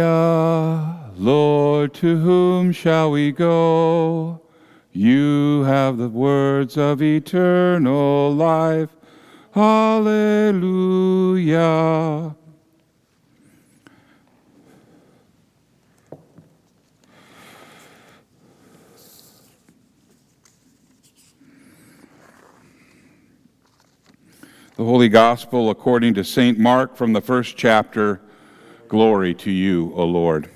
Lord, 1.14 1.92
to 1.94 2.16
whom 2.16 2.72
shall 2.72 3.10
we 3.10 3.32
go? 3.32 4.40
You 4.92 5.64
have 5.64 5.98
the 5.98 6.08
words 6.08 6.78
of 6.78 7.02
eternal 7.02 8.34
life. 8.34 8.88
Hallelujah. 9.52 10.64
The 24.76 24.84
Holy 24.84 25.08
Gospel 25.08 25.70
according 25.70 26.14
to 26.14 26.24
St. 26.24 26.58
Mark 26.58 26.96
from 26.96 27.12
the 27.12 27.20
first 27.20 27.56
chapter. 27.56 28.20
Glory 28.88 29.32
to 29.34 29.52
you, 29.52 29.92
O 29.94 30.04
Lord. 30.04 30.50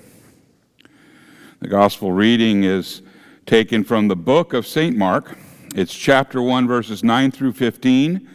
The 1.61 1.69
gospel 1.69 2.11
reading 2.11 2.65
is 2.65 3.01
taken 3.45 3.85
from 3.85 4.09
the 4.09 4.17
book 4.17 4.51
of 4.51 4.67
St. 4.67 4.97
Mark. 4.97 5.37
It's 5.73 5.95
chapter 5.95 6.41
1, 6.41 6.67
verses 6.67 7.01
9 7.01 7.31
through 7.31 7.53
15, 7.53 8.29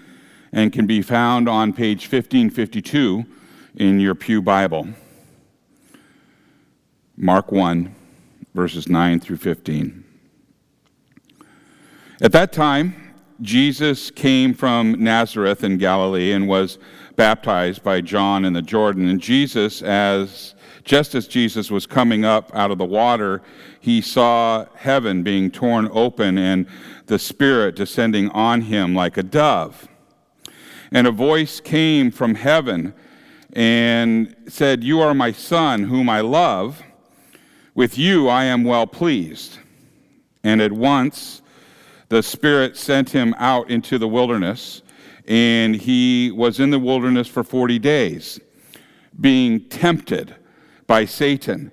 and 0.53 0.73
can 0.73 0.87
be 0.87 1.03
found 1.03 1.51
on 1.51 1.75
page 1.75 2.11
1552 2.11 3.27
in 3.77 4.01
your 4.01 4.15
Pew 4.15 4.41
Bible. 4.41 4.89
Mark 7.15 7.53
1, 7.53 7.95
verses 8.55 8.89
9 8.89 9.21
through 9.21 9.37
15. 9.37 10.03
At 12.23 12.33
that 12.33 12.55
time, 12.55 13.04
Jesus 13.45 14.11
came 14.11 14.55
from 14.55 14.93
Nazareth 14.93 15.65
in 15.65 15.77
Galilee 15.77 16.33
and 16.33 16.49
was 16.49 16.79
baptized 17.15 17.83
by 17.83 18.01
John 18.01 18.47
in 18.47 18.55
the 18.55 18.63
Jordan. 18.63 19.07
And 19.07 19.21
Jesus, 19.21 19.83
as 19.83 20.55
just 20.83 21.15
as 21.15 21.29
Jesus 21.29 21.71
was 21.71 21.87
coming 21.87 22.25
up 22.25 22.51
out 22.55 22.71
of 22.71 22.79
the 22.79 22.87
water, 22.87 23.43
he 23.81 24.01
saw 24.01 24.65
heaven 24.77 25.23
being 25.23 25.51
torn 25.51 25.91
open 25.93 26.39
and 26.39 26.67
the 27.05 27.19
Spirit 27.19 27.77
descending 27.77 28.31
on 28.31 28.63
him 28.63 28.95
like 28.95 29.19
a 29.19 29.23
dove. 29.23 29.89
And 30.91 31.07
a 31.07 31.13
voice 31.13 31.61
came 31.61 32.11
from 32.11 32.37
heaven 32.37 32.95
and 33.53 34.35
said, 34.49 34.83
You 34.83 35.01
are 35.03 35.13
my 35.13 35.33
son, 35.33 35.85
whom 35.85 36.09
I 36.09 36.23
love. 36.23 36.83
With 37.75 37.99
you 37.99 38.27
I 38.27 38.45
am 38.45 38.65
well 38.65 38.87
pleased. 38.87 39.59
And 40.43 40.63
at 40.63 40.73
once 40.73 41.43
the 42.15 42.23
Spirit 42.23 42.77
sent 42.77 43.11
him 43.11 43.35
out 43.39 43.69
into 43.69 43.99
the 43.99 44.07
wilderness, 44.07 44.83
and 45.27 45.75
he 45.75 46.31
was 46.31 46.61
in 46.61 46.71
the 46.71 46.79
wilderness 46.79 47.27
for 47.27 47.43
40 47.43 47.81
days, 47.81 48.39
being 49.21 49.69
tempted 49.69 50.37
by 50.87 51.07
Satan. 51.07 51.73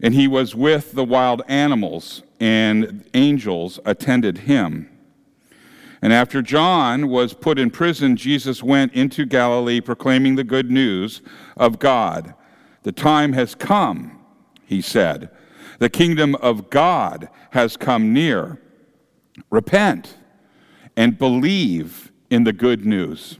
And 0.00 0.14
he 0.14 0.26
was 0.26 0.54
with 0.54 0.92
the 0.92 1.04
wild 1.04 1.42
animals, 1.48 2.22
and 2.40 3.06
angels 3.12 3.78
attended 3.84 4.38
him. 4.38 4.88
And 6.00 6.14
after 6.14 6.40
John 6.40 7.08
was 7.08 7.34
put 7.34 7.58
in 7.58 7.70
prison, 7.70 8.16
Jesus 8.16 8.62
went 8.62 8.94
into 8.94 9.26
Galilee 9.26 9.82
proclaiming 9.82 10.36
the 10.36 10.44
good 10.44 10.70
news 10.70 11.20
of 11.58 11.78
God. 11.78 12.32
The 12.84 12.92
time 12.92 13.34
has 13.34 13.54
come, 13.54 14.18
he 14.64 14.80
said. 14.80 15.28
The 15.78 15.90
kingdom 15.90 16.36
of 16.36 16.70
God 16.70 17.28
has 17.50 17.76
come 17.76 18.14
near. 18.14 18.62
Repent 19.50 20.16
and 20.96 21.18
believe 21.18 22.12
in 22.30 22.44
the 22.44 22.52
good 22.52 22.84
news. 22.84 23.38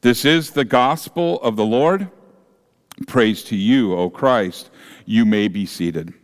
This 0.00 0.24
is 0.24 0.50
the 0.50 0.64
gospel 0.64 1.40
of 1.42 1.56
the 1.56 1.64
Lord. 1.64 2.10
Praise 3.06 3.42
to 3.44 3.56
you, 3.56 3.94
O 3.94 4.10
Christ. 4.10 4.70
You 5.04 5.24
may 5.24 5.48
be 5.48 5.66
seated. 5.66 6.14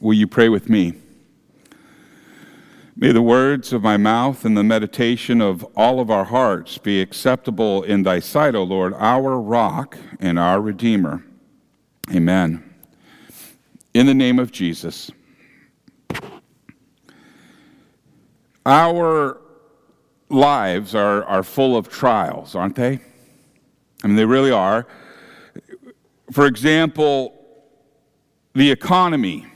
Will 0.00 0.14
you 0.14 0.26
pray 0.26 0.48
with 0.48 0.68
me? 0.68 0.94
May 3.00 3.12
the 3.12 3.22
words 3.22 3.72
of 3.72 3.80
my 3.84 3.96
mouth 3.96 4.44
and 4.44 4.56
the 4.56 4.64
meditation 4.64 5.40
of 5.40 5.64
all 5.76 6.00
of 6.00 6.10
our 6.10 6.24
hearts 6.24 6.78
be 6.78 7.00
acceptable 7.00 7.84
in 7.84 8.02
thy 8.02 8.18
sight, 8.18 8.56
O 8.56 8.64
Lord, 8.64 8.92
our 8.94 9.40
rock 9.40 9.96
and 10.18 10.36
our 10.36 10.60
redeemer. 10.60 11.24
Amen. 12.12 12.74
In 13.94 14.06
the 14.06 14.14
name 14.14 14.40
of 14.40 14.50
Jesus. 14.50 15.12
Our 18.66 19.40
lives 20.28 20.96
are, 20.96 21.22
are 21.22 21.44
full 21.44 21.76
of 21.76 21.88
trials, 21.88 22.56
aren't 22.56 22.74
they? 22.74 22.98
I 24.02 24.08
mean, 24.08 24.16
they 24.16 24.24
really 24.24 24.50
are. 24.50 24.88
For 26.32 26.46
example, 26.46 27.62
the 28.54 28.72
economy 28.72 29.46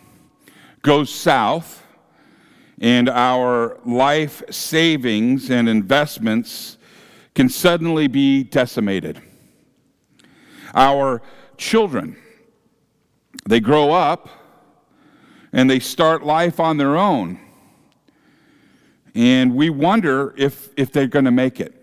goes 0.82 1.10
south, 1.10 1.81
and 2.82 3.08
our 3.08 3.78
life 3.86 4.42
savings 4.50 5.50
and 5.50 5.68
investments 5.68 6.76
can 7.32 7.48
suddenly 7.48 8.08
be 8.08 8.42
decimated. 8.42 9.22
Our 10.74 11.22
children, 11.56 12.16
they 13.46 13.60
grow 13.60 13.92
up 13.92 14.28
and 15.52 15.70
they 15.70 15.78
start 15.78 16.24
life 16.24 16.58
on 16.58 16.76
their 16.76 16.96
own. 16.96 17.38
And 19.14 19.54
we 19.54 19.70
wonder 19.70 20.34
if, 20.36 20.70
if 20.76 20.90
they're 20.90 21.06
going 21.06 21.26
to 21.26 21.30
make 21.30 21.60
it. 21.60 21.80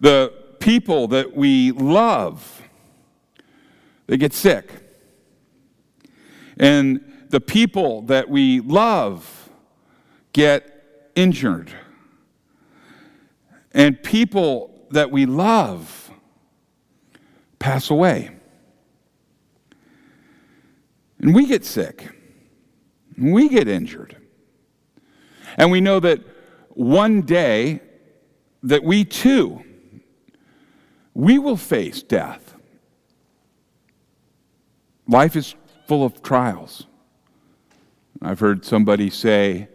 The 0.00 0.34
people 0.60 1.08
that 1.08 1.34
we 1.34 1.72
love, 1.72 2.62
they 4.06 4.18
get 4.18 4.34
sick. 4.34 4.70
And 6.58 7.00
the 7.30 7.40
people 7.40 8.02
that 8.02 8.28
we 8.28 8.60
love 8.60 9.50
get 10.32 11.10
injured. 11.14 11.72
And 13.72 14.02
people 14.02 14.86
that 14.90 15.10
we 15.10 15.26
love 15.26 16.10
pass 17.58 17.90
away. 17.90 18.30
And 21.20 21.34
we 21.34 21.46
get 21.46 21.64
sick. 21.64 22.08
And 23.16 23.32
we 23.32 23.48
get 23.48 23.68
injured. 23.68 24.16
And 25.56 25.70
we 25.70 25.80
know 25.80 26.00
that 26.00 26.20
one 26.70 27.22
day 27.22 27.80
that 28.62 28.82
we 28.82 29.04
too 29.04 29.64
we 31.18 31.36
will 31.36 31.56
face 31.56 32.00
death. 32.00 32.54
Life 35.08 35.34
is 35.34 35.56
full 35.88 36.04
of 36.04 36.22
trials. 36.22 36.86
I've 38.20 38.40
heard 38.40 38.64
somebody 38.64 39.10
say, 39.10 39.68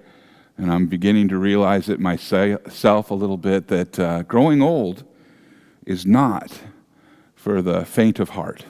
and 0.58 0.72
I'm 0.72 0.88
beginning 0.88 1.30
to 1.30 1.38
realize 1.38 1.88
it 1.88 2.00
myself 2.00 3.10
a 3.10 3.14
little 3.14 3.38
bit, 3.38 3.68
that 3.70 3.98
uh, 3.98 4.24
growing 4.24 4.62
old 4.62 5.06
is 5.86 6.06
not 6.06 6.60
for 7.36 7.62
the 7.62 7.86
faint 7.86 8.20
of 8.20 8.30
heart. 8.30 8.66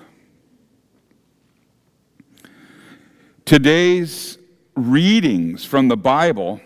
Today's 3.45 4.37
readings 4.75 5.65
from 5.65 5.87
the 5.87 5.97
Bible, 5.97 6.61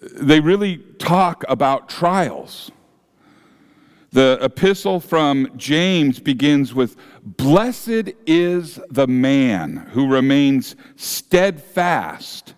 they 0.00 0.40
really 0.40 0.78
talk 0.98 1.44
about 1.46 1.88
trials. 1.90 2.70
The 4.12 4.38
epistle 4.42 5.00
from 5.00 5.50
James 5.56 6.20
begins 6.20 6.74
with 6.74 6.96
Blessed 7.22 8.12
is 8.26 8.78
the 8.90 9.06
man 9.06 9.88
who 9.92 10.06
remains 10.06 10.76
steadfast 10.96 12.52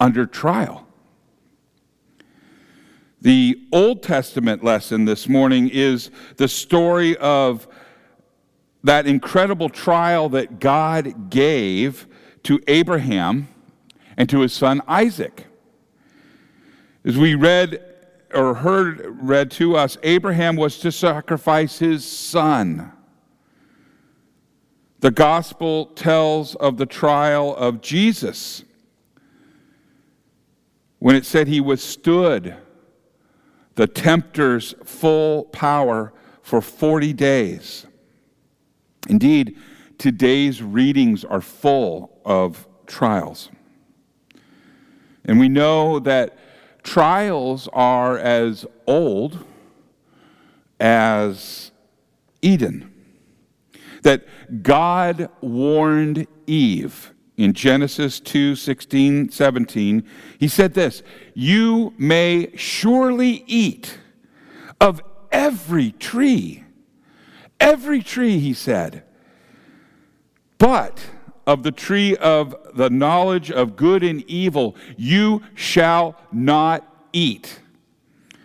under 0.00 0.26
trial. 0.26 0.88
The 3.20 3.68
Old 3.70 4.02
Testament 4.02 4.64
lesson 4.64 5.04
this 5.04 5.28
morning 5.28 5.68
is 5.72 6.10
the 6.38 6.48
story 6.48 7.16
of 7.18 7.68
that 8.82 9.06
incredible 9.06 9.68
trial 9.68 10.28
that 10.30 10.58
God 10.58 11.30
gave 11.30 12.08
to 12.44 12.60
Abraham 12.66 13.46
and 14.16 14.28
to 14.28 14.40
his 14.40 14.52
son 14.52 14.82
Isaac. 14.88 15.46
As 17.04 17.16
we 17.16 17.36
read 17.36 17.89
or 18.34 18.54
heard 18.54 19.00
read 19.20 19.50
to 19.52 19.76
us, 19.76 19.96
Abraham 20.02 20.56
was 20.56 20.78
to 20.80 20.92
sacrifice 20.92 21.78
his 21.78 22.04
son. 22.04 22.92
The 25.00 25.10
gospel 25.10 25.86
tells 25.86 26.54
of 26.56 26.76
the 26.76 26.86
trial 26.86 27.54
of 27.56 27.80
Jesus 27.80 28.64
when 30.98 31.16
it 31.16 31.24
said 31.24 31.48
he 31.48 31.60
withstood 31.60 32.54
the 33.74 33.86
tempter's 33.86 34.74
full 34.84 35.44
power 35.44 36.12
for 36.42 36.60
40 36.60 37.14
days. 37.14 37.86
Indeed, 39.08 39.56
today's 39.96 40.62
readings 40.62 41.24
are 41.24 41.40
full 41.40 42.20
of 42.24 42.68
trials. 42.86 43.48
And 45.24 45.40
we 45.40 45.48
know 45.48 45.98
that 46.00 46.36
trials 46.82 47.68
are 47.72 48.18
as 48.18 48.66
old 48.86 49.44
as 50.78 51.70
Eden. 52.42 52.92
That 54.02 54.26
God 54.62 55.28
warned 55.40 56.26
Eve 56.46 57.12
in 57.36 57.52
Genesis 57.52 58.20
2 58.20 58.54
16, 58.54 59.30
17. 59.30 60.04
He 60.38 60.48
said 60.48 60.74
this 60.74 61.02
You 61.34 61.94
may 61.98 62.50
surely 62.56 63.44
eat 63.46 63.98
of 64.80 65.02
every 65.30 65.92
tree. 65.92 66.64
Every 67.58 68.02
tree, 68.02 68.38
he 68.38 68.54
said. 68.54 69.04
But 70.56 71.04
of 71.46 71.62
the 71.62 71.72
tree 71.72 72.16
of 72.16 72.54
the 72.74 72.90
knowledge 72.90 73.50
of 73.50 73.76
good 73.76 74.02
and 74.02 74.22
evil 74.28 74.76
you 74.96 75.42
shall 75.54 76.16
not 76.32 76.86
eat. 77.12 77.60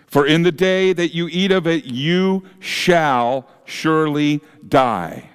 For 0.08 0.26
in 0.26 0.44
the 0.44 0.52
day 0.52 0.94
that 0.94 1.14
you 1.14 1.28
eat 1.30 1.52
of 1.52 1.68
it, 1.68 1.86
you 1.86 2.44
shall 2.60 3.48
surely 3.66 4.42
die. 4.66 5.30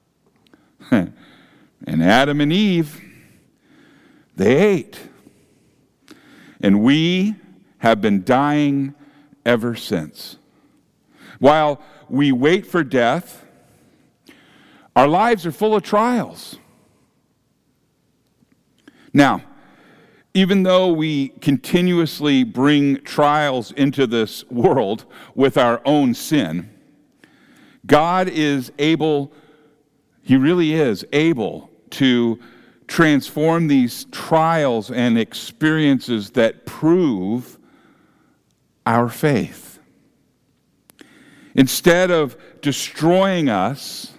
and 0.90 1.14
Adam 1.86 2.40
and 2.40 2.52
Eve, 2.52 3.00
they 4.36 4.56
ate. 4.56 4.98
And 6.60 6.82
we 6.82 7.36
have 7.78 8.00
been 8.00 8.24
dying 8.24 8.94
ever 9.46 9.74
since. 9.74 10.36
While 11.38 11.80
we 12.08 12.32
wait 12.32 12.66
for 12.66 12.84
death, 12.84 13.44
our 14.94 15.08
lives 15.08 15.46
are 15.46 15.52
full 15.52 15.74
of 15.74 15.82
trials. 15.82 16.58
Now, 19.12 19.42
even 20.32 20.62
though 20.62 20.92
we 20.92 21.28
continuously 21.40 22.44
bring 22.44 23.02
trials 23.02 23.72
into 23.72 24.06
this 24.06 24.48
world 24.48 25.04
with 25.34 25.58
our 25.58 25.82
own 25.84 26.14
sin, 26.14 26.70
God 27.86 28.28
is 28.28 28.70
able, 28.78 29.32
He 30.22 30.36
really 30.36 30.74
is 30.74 31.04
able 31.12 31.70
to 31.90 32.38
transform 32.86 33.66
these 33.66 34.04
trials 34.12 34.90
and 34.90 35.18
experiences 35.18 36.30
that 36.30 36.64
prove 36.66 37.58
our 38.86 39.08
faith. 39.08 39.80
Instead 41.54 42.12
of 42.12 42.36
destroying 42.60 43.48
us, 43.48 44.12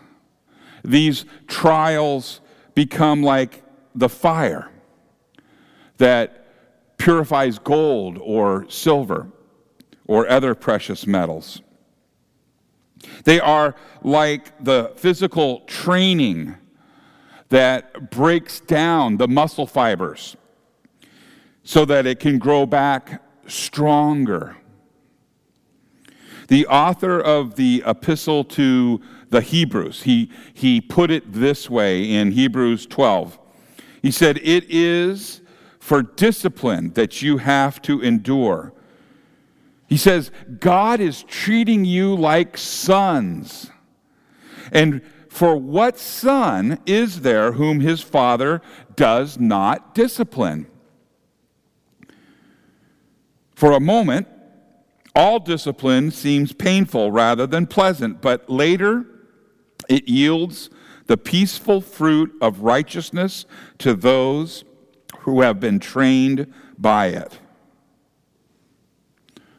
these 0.84 1.23
trials 1.47 2.41
become 2.75 3.23
like 3.23 3.63
the 3.95 4.10
fire 4.10 4.69
that 6.02 6.48
purifies 6.98 7.60
gold 7.60 8.18
or 8.20 8.68
silver 8.70 9.28
or 10.08 10.28
other 10.28 10.56
precious 10.56 11.06
metals. 11.06 11.62
They 13.24 13.40
are 13.40 13.76
like 14.02 14.64
the 14.64 14.94
physical 14.96 15.60
training 15.62 16.56
that 17.50 18.10
breaks 18.10 18.60
down 18.62 19.18
the 19.18 19.28
muscle 19.28 19.68
fibers 19.68 20.36
so 21.64 21.86
that 21.86 22.08
it 22.08 22.20
can 22.20 22.40
grow 22.40 22.66
back 22.66 23.22
stronger. 23.46 24.58
The 26.48 26.66
author 26.66 27.20
of 27.20 27.56
the 27.56 27.84
epistle 27.86 28.44
to 28.46 29.00
the 29.30 29.42
Hebrews, 29.42 30.02
he, 30.02 30.32
he 30.52 30.82
put 30.82 31.12
it 31.12 31.32
this 31.32 31.70
way 31.70 32.12
in 32.12 32.32
Hebrews 32.32 32.88
12. 32.88 33.38
He 34.02 34.10
said, 34.10 34.40
It 34.40 34.66
is 34.68 35.40
for 35.82 36.04
discipline 36.04 36.91
that 36.94 37.24
you 37.24 37.39
have 37.39 37.82
to 37.82 38.00
endure. 38.02 38.72
He 39.89 39.98
says, 39.98 40.32
God 40.60 41.02
is 41.02 41.24
treating 41.24 41.84
you 41.86 42.15
like 42.15 42.56
sons. 42.56 43.72
And 44.72 45.02
for 45.28 45.56
what 45.58 45.98
son 45.98 46.80
is 46.86 47.22
there 47.22 47.54
whom 47.54 47.80
his 47.80 48.00
father 48.00 48.62
does 48.96 49.39
not 49.39 49.96
discipline? 49.96 50.67
For 53.56 53.72
a 53.72 53.80
moment, 53.80 54.28
all 55.15 55.39
discipline 55.39 56.12
seems 56.12 56.54
painful 56.54 57.12
rather 57.12 57.48
than 57.48 57.65
pleasant, 57.65 58.22
but 58.22 58.48
later 58.48 59.04
it 59.89 60.08
yields 60.08 60.70
the 61.08 61.17
peaceful 61.17 61.82
fruit 61.82 62.32
of 62.39 62.60
righteousness 62.60 63.46
to 63.80 63.96
those 63.96 64.63
who 65.21 65.41
have 65.41 65.60
been 65.60 65.79
trained 65.79 66.51
by 66.77 67.07
it. 67.07 67.39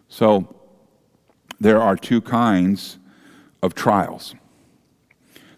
So, 0.09 0.57
there 1.61 1.81
are 1.81 1.96
two 1.96 2.20
kinds 2.20 2.98
of 3.62 3.75
trials 3.75 4.35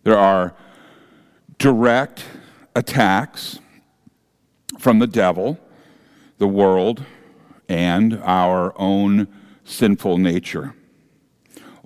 there 0.04 0.18
are 0.18 0.54
direct 1.58 2.24
attacks 2.76 3.58
from 4.78 4.98
the 4.98 5.06
devil, 5.06 5.58
the 6.36 6.46
world, 6.46 7.02
and 7.68 8.20
our 8.22 8.74
own 8.78 9.26
sinful 9.64 10.18
nature. 10.18 10.74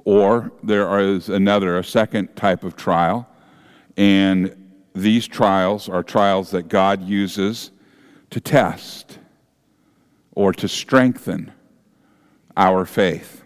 Or 0.04 0.50
there 0.64 0.98
is 0.98 1.28
another, 1.28 1.78
a 1.78 1.84
second 1.84 2.34
type 2.34 2.64
of 2.64 2.74
trial, 2.74 3.28
and 3.96 4.54
these 4.94 5.28
trials 5.28 5.88
are 5.88 6.02
trials 6.02 6.50
that 6.50 6.66
God 6.68 7.02
uses 7.06 7.70
to 8.30 8.40
test 8.40 9.18
or 10.32 10.52
to 10.52 10.68
strengthen 10.68 11.52
our 12.56 12.84
faith. 12.84 13.44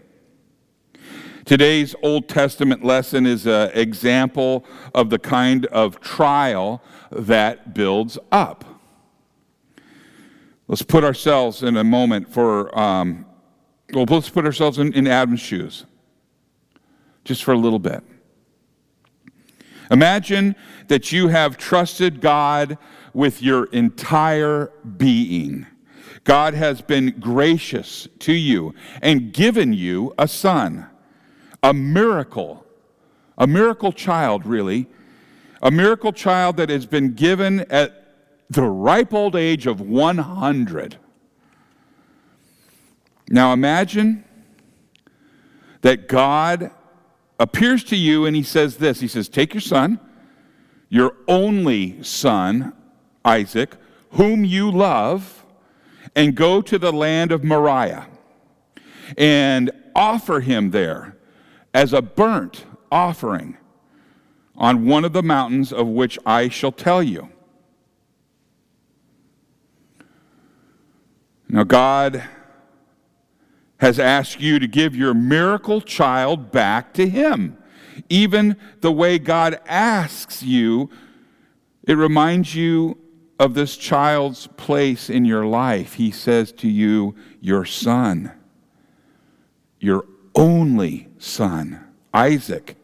Today's 1.45 1.93
Old 2.01 2.29
Testament 2.29 2.85
lesson 2.85 3.25
is 3.25 3.45
an 3.45 3.71
example 3.73 4.65
of 4.95 5.09
the 5.09 5.19
kind 5.19 5.65
of 5.67 5.99
trial 5.99 6.81
that 7.11 7.73
builds 7.73 8.17
up. 8.31 8.63
Let's 10.67 10.81
put 10.81 11.03
ourselves 11.03 11.61
in 11.61 11.75
a 11.75 11.83
moment 11.83 12.31
for, 12.31 12.77
um, 12.77 13.25
well, 13.91 14.05
let's 14.07 14.29
put 14.29 14.45
ourselves 14.45 14.79
in, 14.79 14.93
in 14.93 15.05
Adam's 15.05 15.41
shoes, 15.41 15.85
just 17.25 17.43
for 17.43 17.51
a 17.51 17.57
little 17.57 17.79
bit. 17.79 18.03
Imagine 19.91 20.55
that 20.87 21.11
you 21.11 21.27
have 21.27 21.57
trusted 21.57 22.21
God 22.21 22.77
with 23.13 23.41
your 23.41 23.65
entire 23.65 24.71
being. 24.97 25.67
God 26.23 26.53
has 26.53 26.81
been 26.81 27.19
gracious 27.19 28.07
to 28.19 28.33
you 28.33 28.73
and 29.01 29.33
given 29.33 29.73
you 29.73 30.13
a 30.17 30.27
son, 30.27 30.87
a 31.61 31.73
miracle, 31.73 32.65
a 33.37 33.45
miracle 33.45 33.91
child, 33.91 34.45
really, 34.45 34.87
a 35.61 35.69
miracle 35.69 36.13
child 36.13 36.57
that 36.57 36.69
has 36.69 36.85
been 36.85 37.13
given 37.13 37.61
at 37.71 38.03
the 38.49 38.63
ripe 38.63 39.13
old 39.13 39.35
age 39.35 39.67
of 39.67 39.81
100. 39.81 40.97
Now 43.29 43.53
imagine 43.53 44.23
that 45.81 46.07
God 46.07 46.71
appears 47.39 47.83
to 47.85 47.95
you 47.95 48.25
and 48.25 48.35
he 48.35 48.43
says 48.43 48.77
this 48.77 48.99
He 48.99 49.07
says, 49.07 49.29
Take 49.29 49.53
your 49.53 49.61
son, 49.61 49.99
your 50.89 51.15
only 51.27 52.01
son, 52.03 52.73
Isaac, 53.25 53.75
whom 54.11 54.45
you 54.45 54.71
love, 54.71 55.45
and 56.15 56.35
go 56.35 56.61
to 56.61 56.77
the 56.77 56.93
land 56.93 57.31
of 57.31 57.43
Moriah 57.43 58.07
and 59.17 59.71
offer 59.95 60.39
him 60.39 60.71
there 60.71 61.17
as 61.73 61.93
a 61.93 62.01
burnt 62.01 62.65
offering 62.91 63.57
on 64.55 64.85
one 64.85 65.03
of 65.03 65.13
the 65.13 65.23
mountains 65.23 65.73
of 65.73 65.87
which 65.87 66.19
I 66.25 66.49
shall 66.49 66.71
tell 66.71 67.01
you. 67.01 67.29
Now, 71.49 71.63
God 71.63 72.23
has 73.77 73.99
asked 73.99 74.39
you 74.39 74.59
to 74.59 74.67
give 74.67 74.95
your 74.95 75.13
miracle 75.13 75.81
child 75.81 76.51
back 76.51 76.93
to 76.93 77.07
Him. 77.07 77.57
Even 78.09 78.55
the 78.81 78.91
way 78.91 79.19
God 79.19 79.59
asks 79.67 80.41
you, 80.41 80.89
it 81.83 81.93
reminds 81.93 82.55
you 82.55 82.97
of 83.39 83.53
this 83.53 83.75
child's 83.77 84.47
place 84.47 85.09
in 85.09 85.25
your 85.25 85.45
life. 85.45 85.93
He 85.95 86.11
says 86.11 86.51
to 86.53 86.69
you, 86.69 87.15
Your 87.41 87.65
son, 87.65 88.31
your 89.79 90.05
only 90.35 91.09
son, 91.17 91.83
Isaac, 92.13 92.75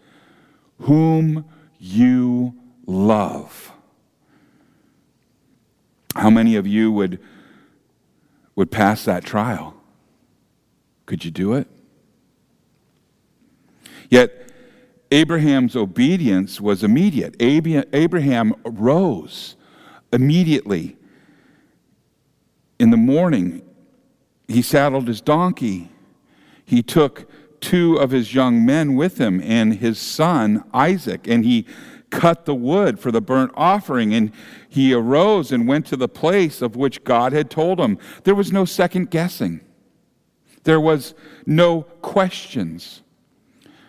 whom 0.80 1.46
you 1.80 2.56
love. 2.86 3.72
How 6.16 6.30
many 6.30 6.56
of 6.56 6.68
you 6.68 6.92
would 6.92 7.20
would 8.60 8.70
pass 8.70 9.06
that 9.06 9.24
trial. 9.24 9.74
Could 11.06 11.24
you 11.24 11.32
do 11.32 11.54
it? 11.54 11.66
Yet, 14.10 14.52
Abraham's 15.12 15.78
obedience 15.78 16.60
was 16.60 16.84
immediate. 16.84 17.38
Abraham 17.40 18.54
rose 18.66 19.56
immediately. 20.12 20.98
In 22.80 22.91
the 22.91 22.98
morning, 22.98 23.62
he 24.48 24.62
saddled 24.62 25.08
his 25.08 25.22
donkey. 25.22 25.89
He 26.65 26.82
took 26.82 27.30
two 27.62 27.95
of 27.95 28.12
his 28.12 28.34
young 28.34 28.65
men 28.65 28.95
with 28.95 29.19
him 29.19 29.41
and 29.43 29.76
his 29.76 30.00
son 30.00 30.63
Isaac, 30.74 31.28
and 31.28 31.43
he 31.43 31.65
cut 32.10 32.45
the 32.45 32.56
wood 32.56 33.00
for 33.00 33.12
the 33.12 33.22
burnt 33.22 33.52
offering, 33.56 34.13
and 34.13 34.32
he 34.67 34.93
arose 34.93 35.52
and 35.52 35.67
went 35.67 35.86
to 35.88 35.98
the 35.98 36.08
place 36.08 36.62
of 36.62 36.76
which 36.76 37.04
God 37.04 37.34
had 37.34 37.50
told 37.50 37.80
him. 37.80 37.98
There 38.24 38.36
was 38.36 38.52
no 38.52 38.65
second 38.65 39.12
guessing, 39.12 39.62
there 40.63 40.80
was 40.80 41.13
no 41.45 41.84
questions, 42.02 43.04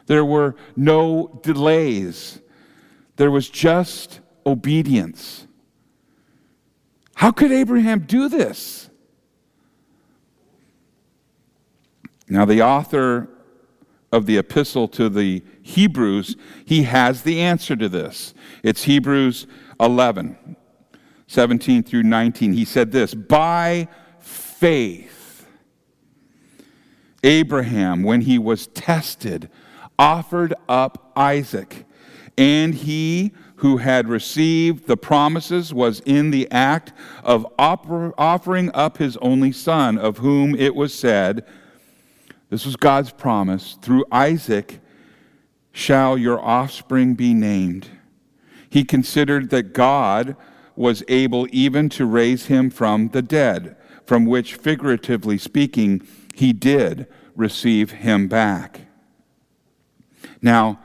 there 0.07 0.25
were 0.25 0.57
no 0.77 1.41
delays, 1.43 2.41
there 3.17 3.31
was 3.31 3.49
just 3.49 4.21
obedience. 4.45 5.47
How 7.21 7.33
could 7.33 7.53
Abraham 7.53 8.07
do 8.07 8.31
this? 8.31 8.89
Now, 12.31 12.47
the 12.47 12.63
author 12.63 13.29
of 14.11 14.25
the 14.25 14.39
epistle 14.39 14.89
to 14.89 15.11
the 15.11 15.45
Hebrews, 15.61 16.37
he 16.65 16.85
has 16.85 17.21
the 17.21 17.39
answer 17.43 17.77
to 17.77 17.91
this. 17.91 18.33
It's 18.63 18.85
Hebrews 18.85 19.47
11, 19.79 20.57
17 21.27 21.83
through 21.83 22.05
19. 22.05 22.55
He 22.55 22.65
said 22.65 22.91
this 22.91 23.13
By 23.13 23.89
faith, 24.21 25.47
Abraham, 27.23 28.03
when 28.03 28.23
he 28.23 28.39
was 28.39 28.67
tested, 28.69 29.51
offered 29.99 30.55
up 30.71 31.13
Isaac, 31.15 31.85
and 32.39 32.75
he 32.75 33.33
who 33.61 33.77
had 33.77 34.09
received 34.09 34.87
the 34.87 34.97
promises 34.97 35.73
was 35.75 36.01
in 36.07 36.31
the 36.31 36.51
act 36.51 36.95
of 37.23 37.47
offering 37.59 38.71
up 38.73 38.97
his 38.97 39.19
only 39.19 39.53
son, 39.53 39.99
of 39.99 40.17
whom 40.17 40.55
it 40.55 40.75
was 40.75 40.95
said, 40.95 41.45
this 42.49 42.65
was 42.65 42.77
God's 42.77 43.13
promise 43.13 43.77
through 43.83 44.07
Isaac, 44.11 44.81
shall 45.73 46.17
your 46.17 46.41
offspring 46.41 47.15
be 47.15 47.35
named. 47.35 47.91
He 48.71 48.83
considered 48.83 49.51
that 49.51 49.75
God 49.75 50.37
was 50.75 51.05
able 51.09 51.47
even 51.53 51.91
to 51.91 52.07
raise 52.07 52.47
him 52.47 52.71
from 52.71 53.09
the 53.09 53.21
dead, 53.21 53.77
from 54.07 54.25
which, 54.25 54.55
figuratively 54.55 55.37
speaking, 55.37 56.01
he 56.35 56.55
did 56.55 57.07
receive 57.37 57.91
him 57.91 58.27
back. 58.27 58.81
Now, 60.41 60.81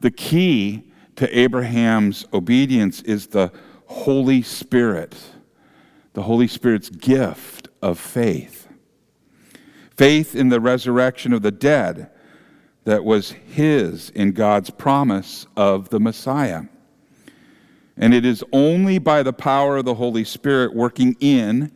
the 0.00 0.10
key 0.10 0.87
to 1.18 1.36
Abraham's 1.36 2.24
obedience 2.32 3.02
is 3.02 3.26
the 3.26 3.50
Holy 3.86 4.40
Spirit, 4.40 5.16
the 6.12 6.22
Holy 6.22 6.46
Spirit's 6.46 6.90
gift 6.90 7.66
of 7.82 7.98
faith. 7.98 8.68
Faith 9.96 10.36
in 10.36 10.48
the 10.48 10.60
resurrection 10.60 11.32
of 11.32 11.42
the 11.42 11.50
dead 11.50 12.08
that 12.84 13.04
was 13.04 13.32
his 13.32 14.10
in 14.10 14.30
God's 14.30 14.70
promise 14.70 15.44
of 15.56 15.88
the 15.88 15.98
Messiah. 15.98 16.62
And 17.96 18.14
it 18.14 18.24
is 18.24 18.44
only 18.52 19.00
by 19.00 19.24
the 19.24 19.32
power 19.32 19.78
of 19.78 19.86
the 19.86 19.94
Holy 19.94 20.22
Spirit 20.22 20.72
working 20.72 21.16
in 21.18 21.72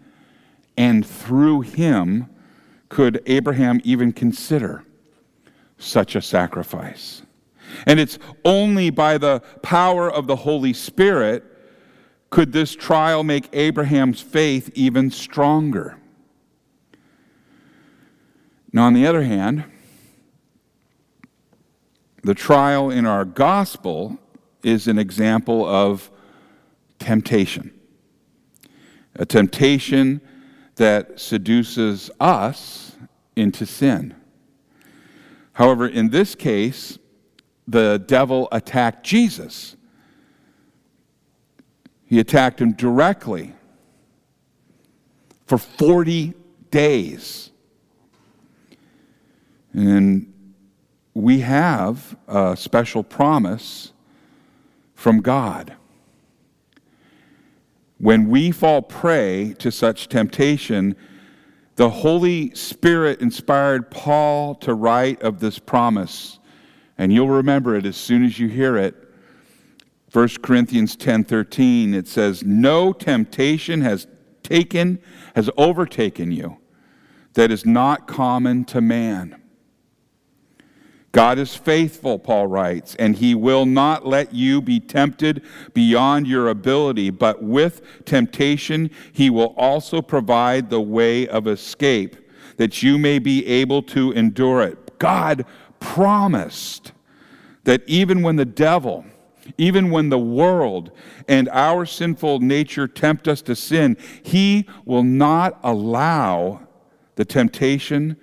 and 0.77 1.05
through 1.05 1.63
him 1.63 2.31
could 2.89 3.21
Abraham 3.27 3.81
even 3.83 4.13
consider 4.13 4.85
such 5.79 6.15
a 6.15 6.23
sacrifice. 6.23 7.23
And 7.87 8.01
it's 8.01 8.19
only 8.45 8.91
by 8.91 9.19
the 9.19 9.41
power 9.63 10.11
of 10.11 10.27
the 10.27 10.37
Holy 10.37 10.73
Spirit 10.73 11.45
could 12.31 12.53
this 12.53 12.75
trial 12.75 13.25
make 13.25 13.49
Abraham's 13.53 14.21
faith 14.21 14.71
even 14.75 15.11
stronger. 15.11 15.99
Now, 18.73 18.85
on 18.85 18.95
the 18.95 19.07
other 19.07 19.23
hand, 19.23 19.65
the 22.23 22.35
trial 22.35 22.91
in 22.91 23.05
our 23.05 23.25
gospel 23.25 24.19
is 24.63 24.89
an 24.89 24.99
example 24.99 25.67
of 25.67 26.11
temptation. 26.99 27.73
A 29.17 29.27
temptation 29.27 30.21
that 30.77 31.21
seduces 31.21 32.11
us 32.19 32.97
into 33.37 33.67
sin. 33.67 34.15
However, 35.53 35.87
in 35.87 36.09
this 36.11 36.35
case, 36.35 36.99
the 37.67 38.03
devil 38.07 38.49
attacked 38.53 39.05
Jesus. 39.05 39.77
He 42.05 42.19
attacked 42.19 42.61
him 42.61 42.73
directly 42.73 43.55
for 45.47 45.59
40 45.59 46.35
days. 46.71 47.51
And 49.73 50.33
we 51.15 51.41
have 51.41 52.17
a 52.29 52.57
special 52.57 53.03
promise 53.03 53.93
from 54.95 55.21
God. 55.21 55.75
When 57.99 58.29
we 58.29 58.51
fall 58.51 58.83
prey 58.83 59.55
to 59.59 59.71
such 59.71 60.09
temptation, 60.09 60.97
the 61.77 61.89
Holy 61.89 62.55
Spirit 62.55 63.21
inspired 63.21 63.91
Paul 63.91 64.55
to 64.57 64.75
write 64.75 65.23
of 65.23 65.41
this 65.41 65.59
promise. 65.59 66.39
And 67.03 67.13
you'll 67.13 67.29
remember 67.29 67.75
it 67.75 67.85
as 67.85 67.97
soon 67.97 68.25
as 68.25 68.39
you 68.39 68.47
hear 68.47 68.77
it. 68.77 68.95
1 70.13 70.41
Corinthians 70.41 70.95
10:13 70.95 71.95
it 71.95 72.07
says 72.07 72.45
no 72.45 72.93
temptation 72.93 73.81
has 73.81 74.07
taken 74.45 75.01
has 75.35 75.51
overtaken 75.57 76.31
you 76.31 76.59
that 77.35 77.51
is 77.51 77.67
not 77.67 78.07
common 78.07 78.65
to 78.67 78.81
man. 78.81 79.35
God 81.11 81.41
is 81.41 81.57
faithful, 81.57 82.21
Paul 82.21 82.47
writes, 82.47 82.95
and 82.95 83.17
he 83.17 83.35
will 83.35 83.67
not 83.67 84.07
let 84.07 84.33
you 84.33 84.63
be 84.63 84.79
tempted 84.79 85.43
beyond 85.75 86.29
your 86.29 86.51
ability, 86.51 87.11
but 87.11 87.43
with 87.43 88.05
temptation, 88.05 88.93
he 89.13 89.29
will 89.29 89.55
also 89.57 90.01
provide 90.01 90.71
the 90.71 90.81
way 90.81 91.27
of 91.27 91.49
escape 91.49 92.15
that 92.59 92.81
you 92.81 92.97
may 92.97 93.19
be 93.19 93.45
able 93.45 93.83
to 93.83 94.13
endure 94.13 94.63
it. 94.63 94.79
God 95.03 95.47
promised 95.83 96.93
that 97.65 97.83
even 97.87 98.23
when 98.23 98.37
the 98.37 98.45
devil, 98.45 99.05
even 99.59 99.91
when 99.91 100.09
the 100.09 100.19
world 100.19 100.93
and 101.29 101.49
our 101.51 101.85
sinful 101.85 102.39
nature 102.39 102.87
tempt 102.87 103.27
us 103.27 103.43
to 103.43 103.57
sin, 103.57 103.97
he 104.23 104.67
will 104.85 105.03
not 105.03 105.59
allow 105.63 106.61
the 107.17 107.25
temptation 107.25 108.17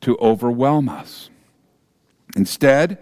to 0.00 0.16
overwhelm 0.18 0.88
us. 0.88 1.28
Instead, 2.36 2.98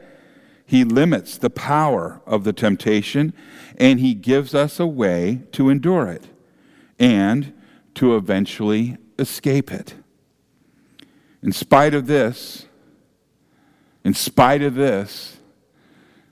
he 0.65 0.83
limits 0.83 1.37
the 1.37 1.51
power 1.51 2.23
of 2.27 2.45
the 2.45 2.53
temptation 2.53 3.35
and 3.77 4.01
he 4.01 4.15
gives 4.15 4.55
us 4.55 4.81
a 4.81 4.87
way 4.87 5.43
to 5.53 5.69
endure 5.69 6.09
it 6.09 6.29
and 6.99 7.53
to 7.95 8.17
eventually 8.17 8.97
escape 9.19 9.71
it. 9.71 9.95
In 11.43 11.53
spite 11.53 11.95
of 11.95 12.07
this, 12.07 12.67
in 14.05 14.15
spite 14.15 14.63
of 14.63 14.75
this, 14.75 15.39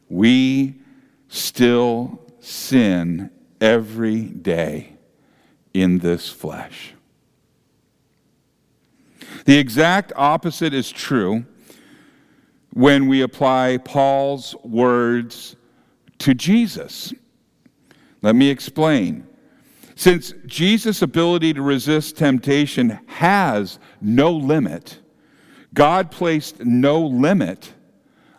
we 0.08 0.74
still 1.28 2.20
sin 2.40 3.30
every 3.60 4.22
day 4.22 4.96
in 5.74 5.98
this 5.98 6.28
flesh. 6.28 6.94
The 9.44 9.58
exact 9.58 10.12
opposite 10.16 10.74
is 10.74 10.90
true 10.90 11.44
when 12.72 13.08
we 13.08 13.22
apply 13.22 13.78
Paul's 13.78 14.54
words 14.64 15.56
to 16.18 16.34
Jesus. 16.34 17.12
Let 18.22 18.34
me 18.34 18.50
explain. 18.50 19.26
Since 19.94 20.32
Jesus' 20.46 21.02
ability 21.02 21.54
to 21.54 21.62
resist 21.62 22.16
temptation 22.16 22.98
has 23.06 23.78
no 24.00 24.32
limit, 24.32 25.00
God 25.74 26.10
placed 26.10 26.64
no 26.64 27.00
limit 27.00 27.74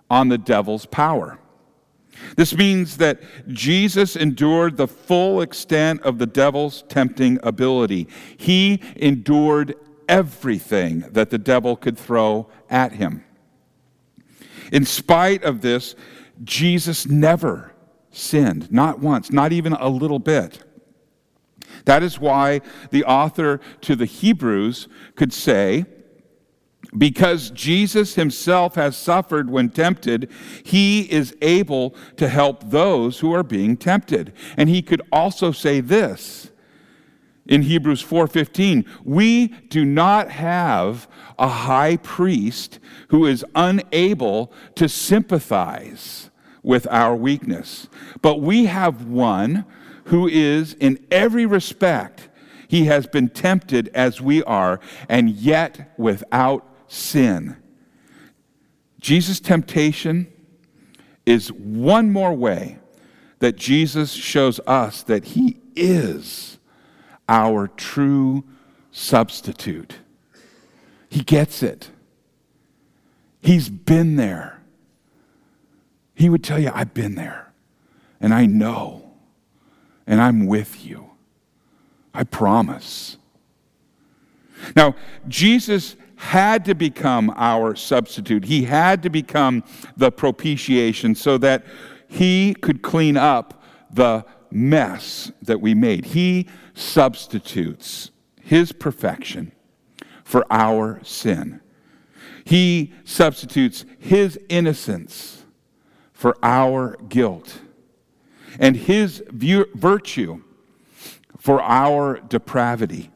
on 0.09 0.29
the 0.29 0.37
devil's 0.37 0.85
power. 0.85 1.39
This 2.35 2.55
means 2.55 2.97
that 2.97 3.21
Jesus 3.47 4.15
endured 4.15 4.77
the 4.77 4.87
full 4.87 5.41
extent 5.41 6.01
of 6.01 6.17
the 6.17 6.25
devil's 6.25 6.83
tempting 6.89 7.39
ability. 7.43 8.07
He 8.37 8.81
endured 8.95 9.75
everything 10.07 11.01
that 11.11 11.29
the 11.29 11.37
devil 11.37 11.75
could 11.75 11.97
throw 11.97 12.49
at 12.69 12.93
him. 12.93 13.23
In 14.71 14.85
spite 14.85 15.43
of 15.43 15.61
this, 15.61 15.95
Jesus 16.43 17.07
never 17.07 17.73
sinned, 18.11 18.71
not 18.71 18.99
once, 18.99 19.31
not 19.31 19.51
even 19.51 19.73
a 19.73 19.89
little 19.89 20.19
bit. 20.19 20.63
That 21.85 22.03
is 22.03 22.19
why 22.19 22.61
the 22.91 23.03
author 23.05 23.59
to 23.81 23.95
the 23.95 24.05
Hebrews 24.05 24.87
could 25.15 25.31
say, 25.31 25.85
because 26.97 27.51
Jesus 27.51 28.15
himself 28.15 28.75
has 28.75 28.97
suffered 28.97 29.49
when 29.49 29.69
tempted, 29.69 30.29
he 30.63 31.01
is 31.11 31.35
able 31.41 31.95
to 32.17 32.27
help 32.27 32.69
those 32.69 33.19
who 33.19 33.33
are 33.33 33.43
being 33.43 33.77
tempted. 33.77 34.33
And 34.57 34.69
he 34.69 34.81
could 34.81 35.01
also 35.11 35.51
say 35.51 35.81
this 35.81 36.49
in 37.47 37.63
Hebrews 37.63 38.01
4:15, 38.01 38.85
we 39.03 39.47
do 39.69 39.83
not 39.83 40.29
have 40.29 41.07
a 41.37 41.47
high 41.47 41.97
priest 41.97 42.79
who 43.09 43.25
is 43.25 43.43
unable 43.55 44.53
to 44.75 44.87
sympathize 44.87 46.29
with 46.61 46.87
our 46.91 47.15
weakness, 47.15 47.87
but 48.21 48.41
we 48.41 48.65
have 48.65 49.05
one 49.05 49.65
who 50.05 50.27
is 50.27 50.73
in 50.73 50.99
every 51.11 51.45
respect 51.45 52.29
he 52.67 52.85
has 52.85 53.07
been 53.07 53.29
tempted 53.29 53.89
as 53.95 54.21
we 54.21 54.43
are 54.43 54.79
and 55.07 55.31
yet 55.31 55.91
without 55.97 56.68
sin. 56.89 57.55
Jesus' 58.99 59.39
temptation 59.39 60.27
is 61.25 61.51
one 61.51 62.11
more 62.11 62.33
way 62.33 62.79
that 63.39 63.55
Jesus 63.55 64.11
shows 64.11 64.59
us 64.67 65.03
that 65.03 65.23
he 65.23 65.57
is 65.75 66.57
our 67.29 67.67
true 67.67 68.43
substitute. 68.91 69.99
He 71.09 71.21
gets 71.21 71.63
it. 71.63 71.89
He's 73.41 73.69
been 73.69 74.17
there. 74.17 74.61
He 76.13 76.27
would 76.27 76.43
tell 76.43 76.59
you, 76.59 76.71
I've 76.73 76.93
been 76.93 77.15
there, 77.15 77.53
and 78.19 78.33
I 78.33 78.45
know, 78.45 79.11
and 80.05 80.19
I'm 80.19 80.47
with 80.47 80.85
you. 80.85 81.11
I 82.13 82.25
promise. 82.25 83.15
Now, 84.75 84.95
Jesus 85.29 85.95
had 86.19 86.65
to 86.65 86.75
become 86.75 87.33
our 87.37 87.75
substitute. 87.75 88.43
He 88.43 88.63
had 88.63 89.01
to 89.03 89.09
become 89.09 89.63
the 89.95 90.11
propitiation 90.11 91.15
so 91.15 91.37
that 91.37 91.65
he 92.09 92.53
could 92.55 92.81
clean 92.81 93.15
up 93.15 93.63
the 93.89 94.25
mess 94.51 95.31
that 95.41 95.61
we 95.61 95.73
made. 95.73 96.03
He 96.07 96.47
substitutes 96.73 98.11
his 98.41 98.73
perfection 98.73 99.53
for 100.25 100.45
our 100.51 100.99
sin. 101.05 101.61
He 102.43 102.93
substitutes 103.05 103.85
his 103.97 104.37
innocence 104.49 105.45
for 106.11 106.35
our 106.43 106.97
guilt, 107.07 107.61
and 108.59 108.75
his 108.75 109.23
virtue 109.31 110.43
for 111.37 111.61
our 111.61 112.19
depravity. 112.19 113.09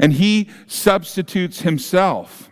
And 0.00 0.14
he 0.14 0.50
substitutes 0.66 1.60
himself 1.60 2.50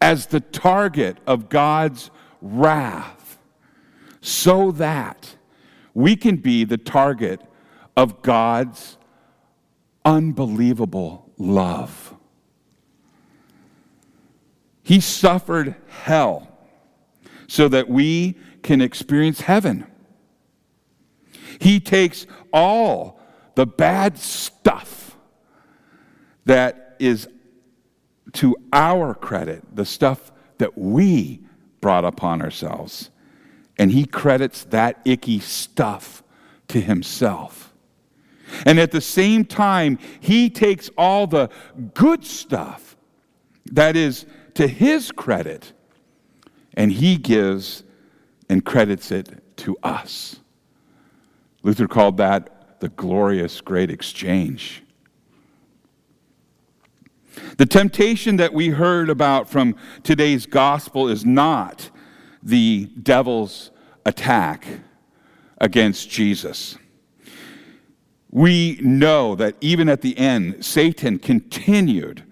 as 0.00 0.26
the 0.26 0.40
target 0.40 1.18
of 1.26 1.48
God's 1.48 2.10
wrath 2.40 3.38
so 4.20 4.70
that 4.72 5.36
we 5.94 6.16
can 6.16 6.36
be 6.36 6.64
the 6.64 6.78
target 6.78 7.40
of 7.96 8.22
God's 8.22 8.96
unbelievable 10.04 11.30
love. 11.38 12.14
He 14.82 15.00
suffered 15.00 15.74
hell 15.88 16.48
so 17.46 17.68
that 17.68 17.88
we 17.88 18.38
can 18.62 18.80
experience 18.80 19.42
heaven. 19.42 19.86
He 21.60 21.80
takes 21.80 22.26
all 22.52 23.20
the 23.54 23.66
bad 23.66 24.18
stuff 24.18 25.07
that 26.48 26.96
is 26.98 27.28
to 28.32 28.56
our 28.72 29.14
credit, 29.14 29.62
the 29.74 29.84
stuff 29.84 30.32
that 30.56 30.76
we 30.76 31.40
brought 31.80 32.04
upon 32.04 32.40
ourselves, 32.42 33.10
and 33.78 33.92
he 33.92 34.04
credits 34.04 34.64
that 34.64 35.00
icky 35.04 35.40
stuff 35.40 36.22
to 36.68 36.80
himself. 36.80 37.72
And 38.64 38.80
at 38.80 38.92
the 38.92 39.00
same 39.00 39.44
time, 39.44 39.98
he 40.20 40.48
takes 40.48 40.88
all 40.96 41.26
the 41.26 41.50
good 41.92 42.24
stuff 42.24 42.96
that 43.66 43.94
is 43.94 44.24
to 44.54 44.66
his 44.66 45.12
credit, 45.12 45.72
and 46.74 46.90
he 46.90 47.16
gives 47.18 47.84
and 48.48 48.64
credits 48.64 49.10
it 49.10 49.56
to 49.58 49.76
us. 49.82 50.40
Luther 51.62 51.86
called 51.86 52.16
that 52.16 52.80
the 52.80 52.88
glorious 52.88 53.60
great 53.60 53.90
exchange. 53.90 54.82
The 57.56 57.66
temptation 57.66 58.36
that 58.36 58.52
we 58.52 58.68
heard 58.68 59.10
about 59.10 59.48
from 59.48 59.76
today's 60.02 60.46
gospel 60.46 61.08
is 61.08 61.24
not 61.24 61.90
the 62.42 62.86
devil's 63.02 63.70
attack 64.06 64.66
against 65.58 66.08
Jesus. 66.08 66.76
We 68.30 68.78
know 68.82 69.34
that 69.34 69.56
even 69.60 69.88
at 69.88 70.02
the 70.02 70.16
end, 70.18 70.64
Satan 70.64 71.18
continued 71.18 72.24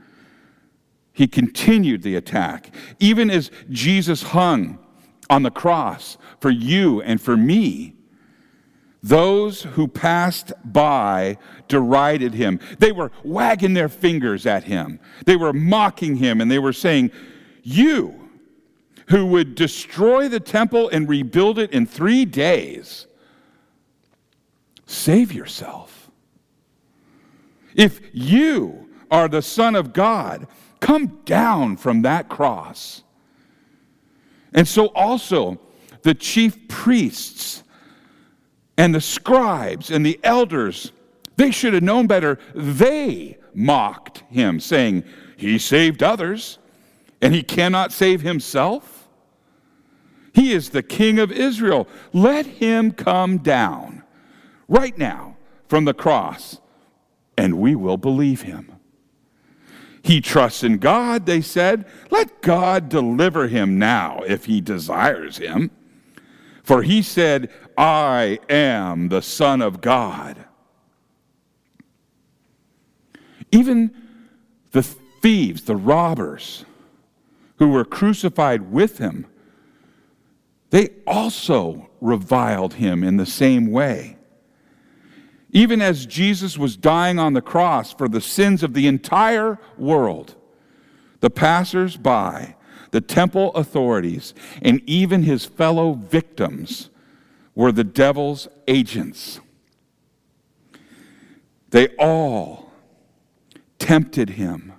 he 1.16 1.26
continued 1.26 2.02
the 2.02 2.14
attack. 2.14 2.74
Even 3.00 3.30
as 3.30 3.50
Jesus 3.70 4.22
hung 4.22 4.78
on 5.30 5.44
the 5.44 5.50
cross 5.50 6.18
for 6.40 6.50
you 6.50 7.00
and 7.00 7.18
for 7.18 7.38
me, 7.38 7.95
those 9.08 9.62
who 9.62 9.88
passed 9.88 10.52
by 10.64 11.38
derided 11.68 12.34
him. 12.34 12.60
They 12.78 12.92
were 12.92 13.10
wagging 13.24 13.74
their 13.74 13.88
fingers 13.88 14.46
at 14.46 14.64
him. 14.64 15.00
They 15.24 15.36
were 15.36 15.52
mocking 15.52 16.16
him 16.16 16.40
and 16.40 16.50
they 16.50 16.58
were 16.58 16.72
saying, 16.72 17.10
You 17.62 18.28
who 19.08 19.26
would 19.26 19.54
destroy 19.54 20.28
the 20.28 20.40
temple 20.40 20.88
and 20.88 21.08
rebuild 21.08 21.58
it 21.58 21.72
in 21.72 21.86
three 21.86 22.24
days, 22.24 23.06
save 24.86 25.32
yourself. 25.32 26.10
If 27.74 28.00
you 28.12 28.88
are 29.10 29.28
the 29.28 29.42
Son 29.42 29.76
of 29.76 29.92
God, 29.92 30.46
Come 30.80 31.20
down 31.24 31.76
from 31.76 32.02
that 32.02 32.28
cross. 32.28 33.02
And 34.52 34.66
so 34.66 34.86
also 34.88 35.58
the 36.02 36.14
chief 36.14 36.68
priests 36.68 37.62
and 38.76 38.94
the 38.94 39.00
scribes 39.00 39.90
and 39.90 40.04
the 40.04 40.20
elders, 40.22 40.92
they 41.36 41.50
should 41.50 41.74
have 41.74 41.82
known 41.82 42.06
better. 42.06 42.38
They 42.54 43.38
mocked 43.54 44.24
him, 44.30 44.60
saying, 44.60 45.04
He 45.36 45.58
saved 45.58 46.02
others, 46.02 46.58
and 47.20 47.34
he 47.34 47.42
cannot 47.42 47.92
save 47.92 48.20
himself. 48.22 49.08
He 50.34 50.52
is 50.52 50.70
the 50.70 50.82
king 50.82 51.18
of 51.18 51.32
Israel. 51.32 51.88
Let 52.12 52.44
him 52.44 52.92
come 52.92 53.38
down 53.38 54.02
right 54.68 54.96
now 54.96 55.36
from 55.68 55.86
the 55.86 55.94
cross, 55.94 56.60
and 57.38 57.58
we 57.58 57.74
will 57.74 57.96
believe 57.96 58.42
him. 58.42 58.72
He 60.02 60.20
trusts 60.20 60.62
in 60.62 60.78
God, 60.78 61.26
they 61.26 61.40
said. 61.40 61.84
Let 62.10 62.40
God 62.40 62.88
deliver 62.88 63.48
him 63.48 63.78
now 63.78 64.20
if 64.26 64.44
he 64.44 64.60
desires 64.60 65.38
him. 65.38 65.70
For 66.62 66.82
he 66.82 67.02
said, 67.02 67.50
I 67.76 68.38
am 68.48 69.08
the 69.08 69.22
Son 69.22 69.60
of 69.60 69.80
God. 69.80 70.44
Even 73.52 73.94
the 74.72 74.82
thieves, 74.82 75.62
the 75.62 75.76
robbers 75.76 76.64
who 77.58 77.68
were 77.68 77.84
crucified 77.84 78.72
with 78.72 78.98
him, 78.98 79.26
they 80.70 80.90
also 81.06 81.88
reviled 82.00 82.74
him 82.74 83.02
in 83.02 83.16
the 83.16 83.26
same 83.26 83.70
way. 83.70 84.16
Even 85.52 85.80
as 85.80 86.06
Jesus 86.06 86.58
was 86.58 86.76
dying 86.76 87.18
on 87.18 87.32
the 87.32 87.40
cross 87.40 87.92
for 87.92 88.08
the 88.08 88.20
sins 88.20 88.62
of 88.62 88.74
the 88.74 88.86
entire 88.86 89.58
world, 89.78 90.34
the 91.20 91.30
passers 91.30 91.96
by, 91.96 92.56
the 92.90 93.00
temple 93.00 93.52
authorities, 93.54 94.34
and 94.60 94.82
even 94.86 95.22
his 95.22 95.44
fellow 95.44 95.94
victims 95.94 96.90
were 97.56 97.72
the 97.72 97.82
devil's 97.82 98.46
agents. 98.68 99.40
They 101.70 101.88
all 101.98 102.70
tempted 103.78 104.30
him 104.30 104.74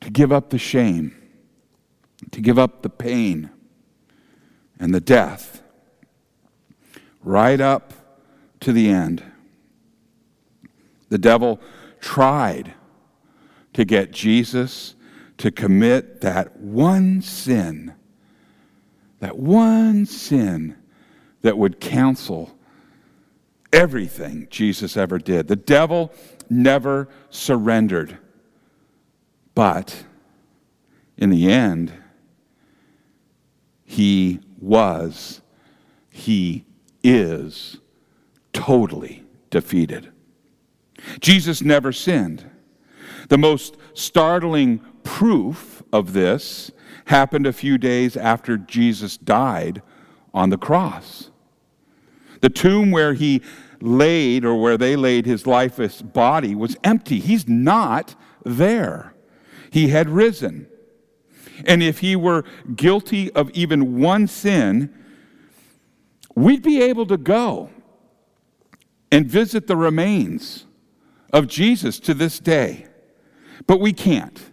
to 0.00 0.10
give 0.10 0.32
up 0.32 0.50
the 0.50 0.58
shame, 0.58 1.16
to 2.32 2.40
give 2.40 2.58
up 2.58 2.82
the 2.82 2.90
pain 2.90 3.48
and 4.78 4.92
the 4.92 5.00
death, 5.00 5.62
right 7.22 7.60
up 7.60 7.94
to 8.60 8.72
the 8.72 8.90
end. 8.90 9.22
The 11.08 11.18
devil 11.18 11.60
tried 12.00 12.74
to 13.72 13.84
get 13.84 14.10
Jesus 14.10 14.96
to 15.38 15.52
commit 15.52 16.20
that 16.22 16.56
one 16.56 17.22
sin, 17.22 17.94
that 19.20 19.38
one 19.38 20.06
sin 20.06 20.76
that 21.44 21.58
would 21.58 21.78
cancel 21.78 22.56
everything 23.70 24.48
Jesus 24.50 24.96
ever 24.96 25.18
did. 25.18 25.46
The 25.46 25.56
devil 25.56 26.10
never 26.48 27.06
surrendered. 27.28 28.16
But 29.54 30.04
in 31.18 31.28
the 31.28 31.52
end, 31.52 31.92
he 33.84 34.40
was, 34.58 35.42
he 36.08 36.64
is 37.02 37.76
totally 38.54 39.22
defeated. 39.50 40.10
Jesus 41.20 41.60
never 41.60 41.92
sinned. 41.92 42.50
The 43.28 43.36
most 43.36 43.76
startling 43.92 44.80
proof 45.02 45.82
of 45.92 46.14
this 46.14 46.70
happened 47.04 47.46
a 47.46 47.52
few 47.52 47.76
days 47.76 48.16
after 48.16 48.56
Jesus 48.56 49.18
died 49.18 49.82
on 50.32 50.48
the 50.48 50.56
cross. 50.56 51.30
The 52.44 52.50
tomb 52.50 52.90
where 52.90 53.14
he 53.14 53.40
laid, 53.80 54.44
or 54.44 54.60
where 54.60 54.76
they 54.76 54.96
laid 54.96 55.24
his 55.24 55.46
lifeless 55.46 56.02
body, 56.02 56.54
was 56.54 56.76
empty. 56.84 57.18
He's 57.18 57.48
not 57.48 58.14
there. 58.44 59.14
He 59.70 59.88
had 59.88 60.10
risen. 60.10 60.66
And 61.64 61.82
if 61.82 62.00
he 62.00 62.14
were 62.14 62.44
guilty 62.76 63.32
of 63.32 63.48
even 63.52 63.98
one 63.98 64.26
sin, 64.26 64.92
we'd 66.34 66.62
be 66.62 66.82
able 66.82 67.06
to 67.06 67.16
go 67.16 67.70
and 69.10 69.26
visit 69.26 69.66
the 69.66 69.76
remains 69.78 70.66
of 71.32 71.46
Jesus 71.46 71.98
to 72.00 72.12
this 72.12 72.38
day. 72.38 72.88
But 73.66 73.80
we 73.80 73.94
can't 73.94 74.50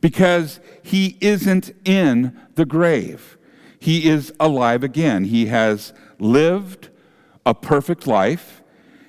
because 0.00 0.60
he 0.82 1.18
isn't 1.20 1.72
in 1.84 2.40
the 2.54 2.64
grave. 2.64 3.36
He 3.78 4.08
is 4.08 4.32
alive 4.40 4.82
again. 4.82 5.24
He 5.24 5.44
has 5.48 5.92
lived 6.18 6.88
a 7.48 7.54
perfect 7.54 8.06
life. 8.06 8.62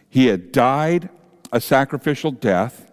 He 0.09 0.27
had 0.27 0.53
died 0.53 1.09
a 1.51 1.59
sacrificial 1.59 2.31
death 2.31 2.89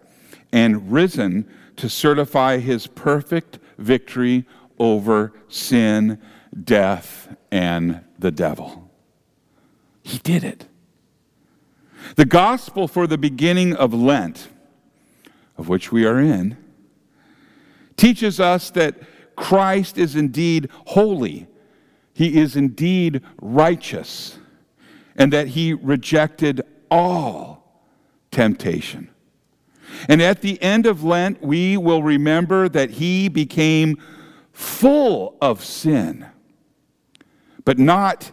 and 0.51 0.91
risen 0.91 1.49
to 1.77 1.87
certify 1.87 2.57
his 2.57 2.85
perfect 2.85 3.57
victory 3.77 4.45
over 4.77 5.31
sin, 5.47 6.21
death, 6.65 7.33
and 7.49 8.01
the 8.19 8.29
devil. 8.29 8.91
He 10.03 10.17
did 10.17 10.43
it. 10.43 10.67
The 12.17 12.25
gospel 12.25 12.89
for 12.89 13.07
the 13.07 13.17
beginning 13.17 13.73
of 13.73 13.93
Lent, 13.93 14.49
of 15.57 15.69
which 15.69 15.93
we 15.93 16.05
are 16.05 16.19
in, 16.19 16.57
teaches 17.95 18.41
us 18.41 18.69
that 18.71 18.95
Christ 19.37 19.97
is 19.97 20.15
indeed 20.17 20.69
holy. 20.87 21.47
he 22.13 22.37
is 22.37 22.55
indeed 22.55 23.21
righteous 23.39 24.39
and 25.17 25.33
that 25.33 25.49
he 25.49 25.73
rejected 25.73 26.61
all 26.89 27.81
temptation. 28.31 29.09
And 30.07 30.21
at 30.21 30.41
the 30.41 30.61
end 30.61 30.85
of 30.85 31.03
Lent, 31.03 31.41
we 31.41 31.77
will 31.77 32.03
remember 32.03 32.69
that 32.69 32.91
he 32.91 33.29
became 33.29 33.97
full 34.51 35.37
of 35.41 35.63
sin, 35.63 36.25
but 37.63 37.79
not 37.79 38.31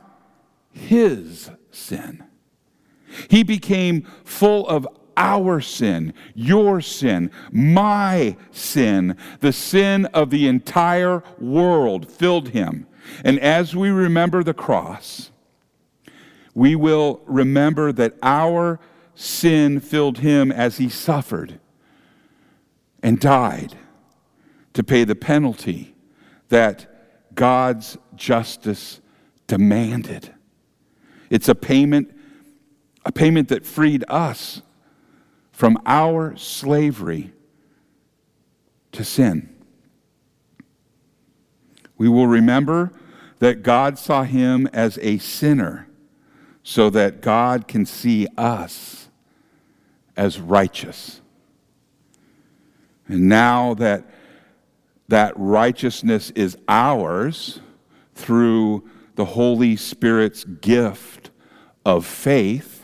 his 0.73 1.51
sin. 1.71 2.25
He 3.29 3.43
became 3.43 4.07
full 4.25 4.67
of 4.69 4.87
our 5.17 5.61
sin, 5.61 6.13
your 6.35 6.81
sin, 6.81 7.31
my 7.53 8.37
sin, 8.51 9.17
the 9.41 9.53
sin 9.53 10.07
of 10.07 10.31
the 10.31 10.49
entire 10.49 11.23
world 11.39 12.11
filled 12.11 12.49
him. 12.49 12.87
And 13.25 13.39
as 13.39 13.77
we 13.77 13.91
remember 13.91 14.43
the 14.43 14.55
cross, 14.55 15.31
we 16.55 16.77
will 16.77 17.21
remember 17.27 17.93
that 17.93 18.15
our 18.23 18.79
sin 19.15 19.81
filled 19.81 20.19
him 20.19 20.53
as 20.53 20.79
he 20.79 20.89
suffered 20.89 21.59
and 23.03 23.21
died 23.21 23.77
to 24.73 24.83
pay 24.83 25.05
the 25.05 25.15
penalty 25.15 25.95
that 26.49 27.35
God's 27.35 27.99
justice 28.15 29.01
demanded. 29.47 30.33
It's 31.31 31.49
a 31.49 31.55
payment 31.55 32.11
a 33.07 33.13
payment 33.13 33.49
that 33.49 33.67
freed 33.67 34.03
us 34.09 34.63
from 35.53 35.79
our 35.85 36.35
slavery 36.37 37.33
to 38.93 39.05
sin. 39.05 39.55
We 41.99 42.09
will 42.09 42.27
remember 42.27 42.93
that 43.41 43.63
God 43.63 43.99
saw 43.99 44.23
him 44.23 44.67
as 44.73 44.99
a 45.03 45.19
sinner 45.19 45.87
so 46.65 46.91
that 46.91 47.21
God 47.21 47.69
can 47.69 47.87
see 47.87 48.27
us 48.37 49.09
as 50.17 50.41
righteous. 50.41 51.21
And 53.07 53.29
now 53.29 53.75
that 53.75 54.05
that 55.09 55.35
righteousness 55.37 56.31
is 56.31 56.57
ours 56.67 57.61
through 58.15 58.89
the 59.17 59.27
Holy 59.27 59.77
Spirit's 59.77 60.45
gift 60.45 61.31
of 61.85 62.07
faith, 62.07 62.83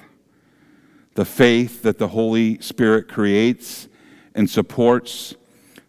the 1.14 1.24
faith 1.24 1.82
that 1.82 1.96
the 1.96 2.08
Holy 2.08 2.60
Spirit 2.60 3.08
creates 3.08 3.88
and 4.34 4.48
supports 4.48 5.34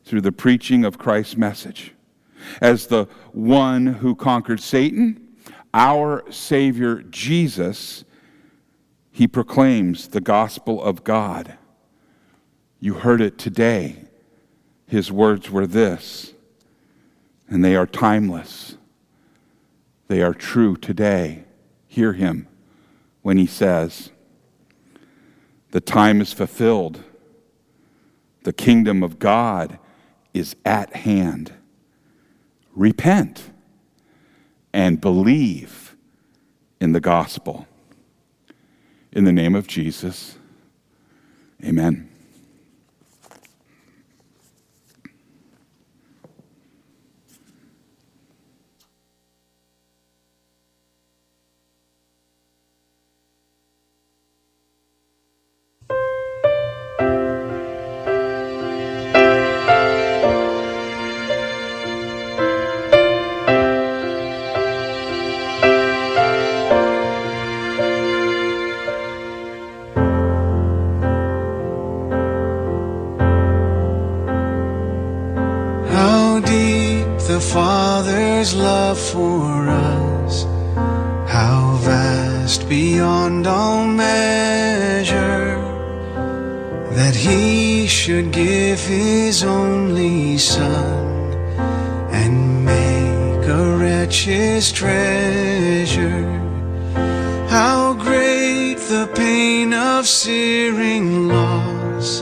through 0.06 0.22
the 0.22 0.32
preaching 0.32 0.86
of 0.86 0.98
Christ's 0.98 1.36
message. 1.36 1.94
As 2.62 2.88
the 2.88 3.06
one 3.34 3.86
who 3.86 4.16
conquered 4.16 4.62
Satan, 4.62 5.28
our 5.74 6.30
Savior 6.32 7.02
Jesus, 7.02 8.04
he 9.12 9.28
proclaims 9.28 10.10
the 10.10 10.22
gospel 10.22 10.82
of 10.82 11.04
God. 11.04 11.58
You 12.80 12.96
heard 12.96 13.22
it 13.22 13.38
today. 13.38 13.98
His 14.88 15.12
words 15.12 15.50
were 15.50 15.68
this, 15.68 16.34
and 17.48 17.64
they 17.64 17.76
are 17.76 17.86
timeless. 17.86 18.78
They 20.08 20.22
are 20.22 20.34
true 20.34 20.76
today. 20.76 21.46
Hear 21.88 22.14
him 22.14 22.48
when 23.22 23.38
he 23.38 23.46
says, 23.46 24.12
The 25.72 25.80
time 25.80 26.20
is 26.20 26.34
fulfilled, 26.34 27.04
the 28.44 28.54
kingdom 28.54 29.04
of 29.04 29.20
God 29.20 29.80
is 30.34 30.56
at 30.66 30.96
hand. 30.96 31.54
Repent 32.76 33.51
and 34.74 35.02
believe 35.02 35.96
in 36.80 36.92
the 36.92 37.00
gospel. 37.00 37.68
In 39.12 39.26
the 39.26 39.32
name 39.32 39.56
of 39.56 39.68
Jesus, 39.68 40.38
amen. 41.64 42.11
The 77.42 77.48
Father's 77.48 78.54
love 78.54 79.00
for 79.00 79.68
us, 79.68 80.44
how 81.28 81.76
vast 81.82 82.70
beyond 82.70 83.48
all 83.48 83.88
measure, 83.88 85.56
that 86.92 87.16
He 87.16 87.88
should 87.88 88.32
give 88.32 88.80
His 88.80 89.44
only 89.44 90.38
Son 90.38 91.34
and 92.12 92.64
make 92.64 93.48
a 93.48 93.78
wretch 93.78 94.26
His 94.26 94.72
treasure. 94.72 96.30
How 97.50 97.94
great 97.94 98.78
the 98.94 99.10
pain 99.16 99.74
of 99.74 100.06
searing 100.06 101.28
loss! 101.28 102.22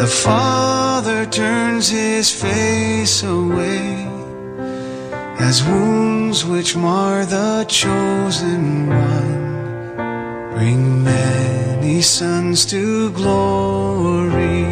The 0.00 0.12
Father 0.24 1.24
turns 1.26 1.88
his 1.88 2.30
face 2.30 3.22
away 3.22 3.99
as 5.42 5.64
wounds 5.64 6.44
which 6.44 6.76
mar 6.76 7.24
the 7.24 7.64
chosen 7.66 8.86
one 8.88 10.52
bring 10.52 11.02
many 11.02 12.02
sons 12.02 12.66
to 12.66 13.10
glory. 13.12 14.66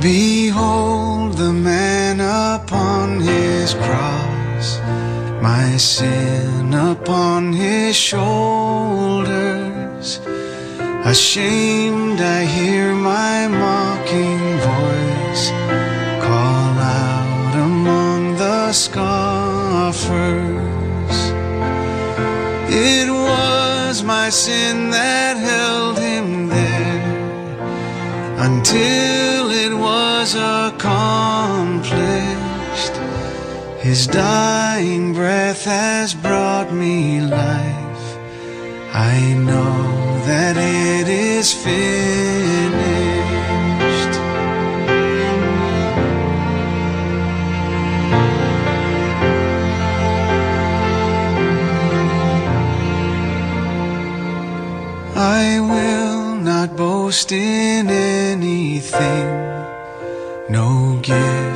Behold 0.00 1.32
the 1.32 1.52
man 1.52 2.20
upon 2.20 3.20
his 3.20 3.74
cross, 3.74 4.78
my 5.42 5.76
sin 5.76 6.47
upon 6.74 7.52
his 7.52 7.96
shoulders. 7.96 9.38
Ashamed, 11.04 12.20
I 12.20 12.44
hear 12.44 12.94
my 12.94 13.48
mocking 13.48 14.58
voice 14.70 15.50
call 16.20 16.74
out 16.78 17.54
among 17.54 18.36
the 18.36 18.72
scoffers. 18.72 20.08
It 22.70 23.08
was 23.10 24.02
my 24.02 24.28
sin 24.28 24.90
that 24.90 25.36
held 25.36 25.98
him 25.98 26.48
there 26.48 27.56
until 28.46 29.50
it 29.50 29.74
was 29.74 30.34
accomplished. 30.34 31.37
His 33.88 34.06
dying 34.06 35.14
breath 35.14 35.64
has 35.64 36.12
brought 36.12 36.70
me 36.70 37.22
life. 37.22 38.18
I 38.92 39.32
know 39.32 40.20
that 40.26 40.58
it 40.58 41.08
is 41.08 41.54
finished. 41.54 41.74
I 55.16 55.60
will 55.60 56.36
not 56.36 56.76
boast 56.76 57.32
in 57.32 57.88
anything. 57.88 59.28
No 60.50 61.00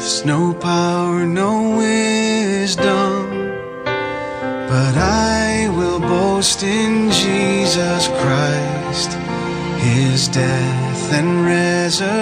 gifts, 0.02 0.24
no 0.24 0.52
power, 0.52 1.24
no 1.26 1.76
wisdom. 1.76 3.30
But 3.84 4.96
I 4.96 5.68
will 5.76 6.00
boast 6.00 6.62
in 6.62 7.10
Jesus 7.10 8.08
Christ, 8.20 9.12
His 9.78 10.28
death 10.28 11.12
and 11.12 11.44
resurrection. 11.44 12.12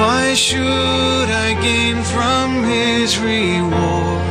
Why 0.00 0.34
should 0.34 1.30
I 1.46 1.54
gain 1.62 2.02
from 2.02 2.64
His 2.64 3.18
reward? 3.18 4.22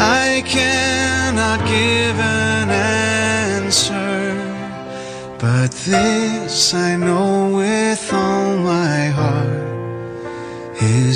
I 0.00 0.42
cannot 0.46 1.60
give 1.60 2.18
an 2.18 2.70
answer, 2.70 4.34
but 5.38 5.70
this 5.70 6.74
I 6.74 6.96
know 6.96 7.47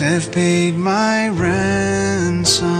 have 0.00 0.32
paid 0.32 0.76
my 0.76 1.28
ransom. 1.28 2.70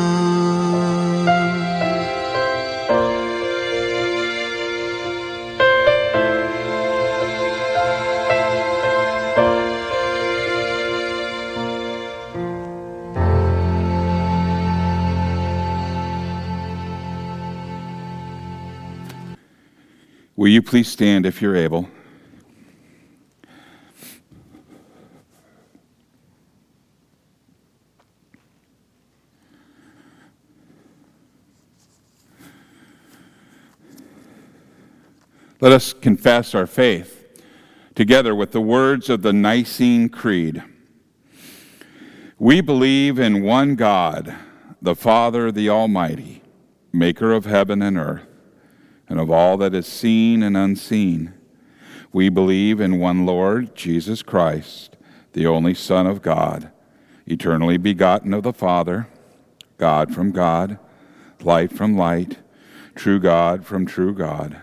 Will 20.36 20.48
you 20.48 20.62
please 20.62 20.88
stand 20.88 21.26
if 21.26 21.42
you're 21.42 21.54
able? 21.54 21.86
Let 35.62 35.72
us 35.72 35.92
confess 35.92 36.54
our 36.54 36.66
faith 36.66 37.26
together 37.94 38.34
with 38.34 38.52
the 38.52 38.62
words 38.62 39.10
of 39.10 39.20
the 39.20 39.34
Nicene 39.34 40.08
Creed. 40.08 40.62
We 42.38 42.62
believe 42.62 43.18
in 43.18 43.42
one 43.42 43.74
God, 43.74 44.34
the 44.80 44.94
Father, 44.94 45.52
the 45.52 45.68
Almighty, 45.68 46.42
maker 46.94 47.32
of 47.32 47.44
heaven 47.44 47.82
and 47.82 47.98
earth 47.98 48.26
and 49.06 49.20
of 49.20 49.30
all 49.30 49.58
that 49.58 49.74
is 49.74 49.86
seen 49.86 50.42
and 50.42 50.56
unseen. 50.56 51.34
We 52.10 52.30
believe 52.30 52.80
in 52.80 52.98
one 52.98 53.26
Lord, 53.26 53.74
Jesus 53.76 54.22
Christ, 54.22 54.96
the 55.34 55.46
only 55.46 55.74
Son 55.74 56.06
of 56.06 56.22
God, 56.22 56.70
eternally 57.26 57.76
begotten 57.76 58.32
of 58.32 58.44
the 58.44 58.54
Father, 58.54 59.08
God 59.76 60.14
from 60.14 60.32
God, 60.32 60.78
light 61.42 61.70
from 61.70 61.98
light, 61.98 62.38
true 62.94 63.20
God 63.20 63.66
from 63.66 63.84
true 63.84 64.14
God, 64.14 64.62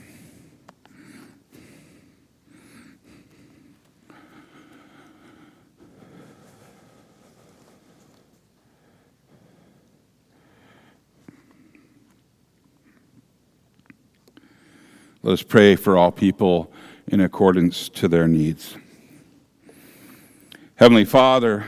Let 15.23 15.33
us 15.33 15.43
pray 15.43 15.75
for 15.75 15.99
all 15.99 16.11
people 16.11 16.73
in 17.05 17.21
accordance 17.21 17.89
to 17.89 18.07
their 18.07 18.27
needs. 18.27 18.75
Heavenly 20.77 21.05
Father, 21.05 21.67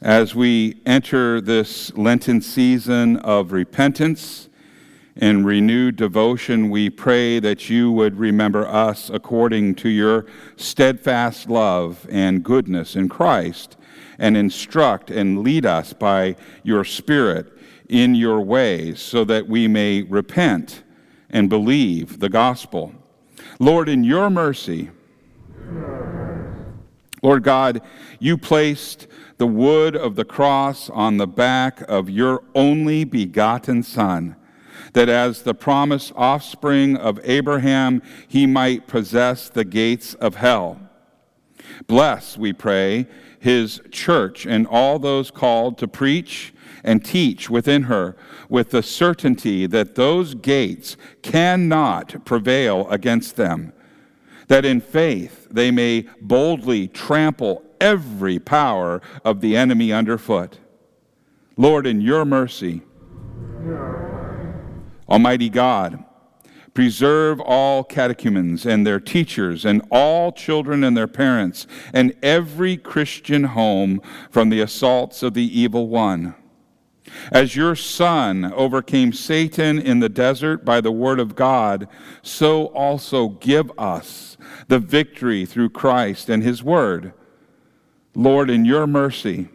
as 0.00 0.34
we 0.34 0.80
enter 0.86 1.42
this 1.42 1.94
Lenten 1.94 2.40
season 2.40 3.18
of 3.18 3.52
repentance 3.52 4.48
and 5.14 5.44
renewed 5.44 5.96
devotion, 5.96 6.70
we 6.70 6.88
pray 6.88 7.38
that 7.38 7.68
you 7.68 7.92
would 7.92 8.16
remember 8.18 8.66
us 8.66 9.10
according 9.10 9.74
to 9.74 9.90
your 9.90 10.24
steadfast 10.56 11.50
love 11.50 12.06
and 12.10 12.42
goodness 12.42 12.96
in 12.96 13.10
Christ, 13.10 13.76
and 14.18 14.38
instruct 14.38 15.10
and 15.10 15.40
lead 15.40 15.66
us 15.66 15.92
by 15.92 16.36
your 16.62 16.82
Spirit 16.82 17.52
in 17.90 18.14
your 18.14 18.40
ways 18.40 19.02
so 19.02 19.22
that 19.24 19.46
we 19.46 19.68
may 19.68 20.00
repent 20.00 20.82
and 21.36 21.50
believe 21.50 22.18
the 22.18 22.30
gospel. 22.30 22.94
Lord, 23.58 23.90
in 23.90 24.04
your 24.04 24.30
mercy, 24.30 24.88
Lord 27.22 27.42
God, 27.42 27.82
you 28.18 28.38
placed 28.38 29.06
the 29.36 29.46
wood 29.46 29.94
of 29.94 30.16
the 30.16 30.24
cross 30.24 30.88
on 30.88 31.18
the 31.18 31.26
back 31.26 31.82
of 31.90 32.08
your 32.08 32.42
only 32.54 33.04
begotten 33.04 33.82
Son, 33.82 34.34
that 34.94 35.10
as 35.10 35.42
the 35.42 35.52
promised 35.52 36.10
offspring 36.16 36.96
of 36.96 37.20
Abraham, 37.22 38.00
he 38.26 38.46
might 38.46 38.86
possess 38.86 39.50
the 39.50 39.64
gates 39.64 40.14
of 40.14 40.36
hell. 40.36 40.80
Bless, 41.86 42.38
we 42.38 42.54
pray, 42.54 43.06
his 43.40 43.82
church 43.90 44.46
and 44.46 44.66
all 44.66 44.98
those 44.98 45.30
called 45.30 45.76
to 45.78 45.86
preach 45.86 46.54
and 46.86 47.04
teach 47.04 47.50
within 47.50 47.82
her 47.82 48.16
with 48.48 48.70
the 48.70 48.82
certainty 48.82 49.66
that 49.66 49.96
those 49.96 50.34
gates 50.34 50.96
cannot 51.20 52.24
prevail 52.24 52.88
against 52.88 53.36
them, 53.36 53.72
that 54.48 54.64
in 54.64 54.80
faith 54.80 55.46
they 55.50 55.70
may 55.70 56.06
boldly 56.20 56.88
trample 56.88 57.62
every 57.80 58.38
power 58.38 59.02
of 59.24 59.40
the 59.40 59.56
enemy 59.56 59.92
underfoot. 59.92 60.58
Lord, 61.56 61.86
in 61.86 62.00
your 62.00 62.24
mercy, 62.24 62.82
Almighty 65.08 65.48
God, 65.48 66.04
Preserve 66.76 67.40
all 67.40 67.84
catechumens 67.84 68.66
and 68.66 68.86
their 68.86 69.00
teachers, 69.00 69.64
and 69.64 69.80
all 69.90 70.30
children 70.30 70.84
and 70.84 70.94
their 70.94 71.06
parents, 71.06 71.66
and 71.94 72.14
every 72.22 72.76
Christian 72.76 73.44
home 73.44 74.02
from 74.30 74.50
the 74.50 74.60
assaults 74.60 75.22
of 75.22 75.32
the 75.32 75.58
evil 75.58 75.88
one. 75.88 76.34
As 77.32 77.56
your 77.56 77.74
Son 77.74 78.52
overcame 78.52 79.12
Satan 79.12 79.78
in 79.78 80.00
the 80.00 80.08
desert 80.08 80.64
by 80.64 80.80
the 80.80 80.92
word 80.92 81.20
of 81.20 81.34
God, 81.34 81.88
so 82.22 82.66
also 82.66 83.28
give 83.28 83.70
us 83.78 84.36
the 84.68 84.78
victory 84.78 85.44
through 85.44 85.70
Christ 85.70 86.28
and 86.28 86.42
his 86.42 86.62
word. 86.62 87.12
Lord, 88.14 88.48
in 88.50 88.64
your 88.64 88.86
mercy, 88.86 89.48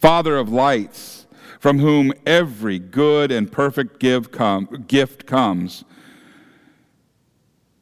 Father 0.00 0.36
of 0.36 0.50
lights, 0.50 1.26
from 1.58 1.78
whom 1.78 2.12
every 2.26 2.78
good 2.78 3.32
and 3.32 3.50
perfect 3.50 3.98
gift 3.98 4.30
comes, 5.26 5.84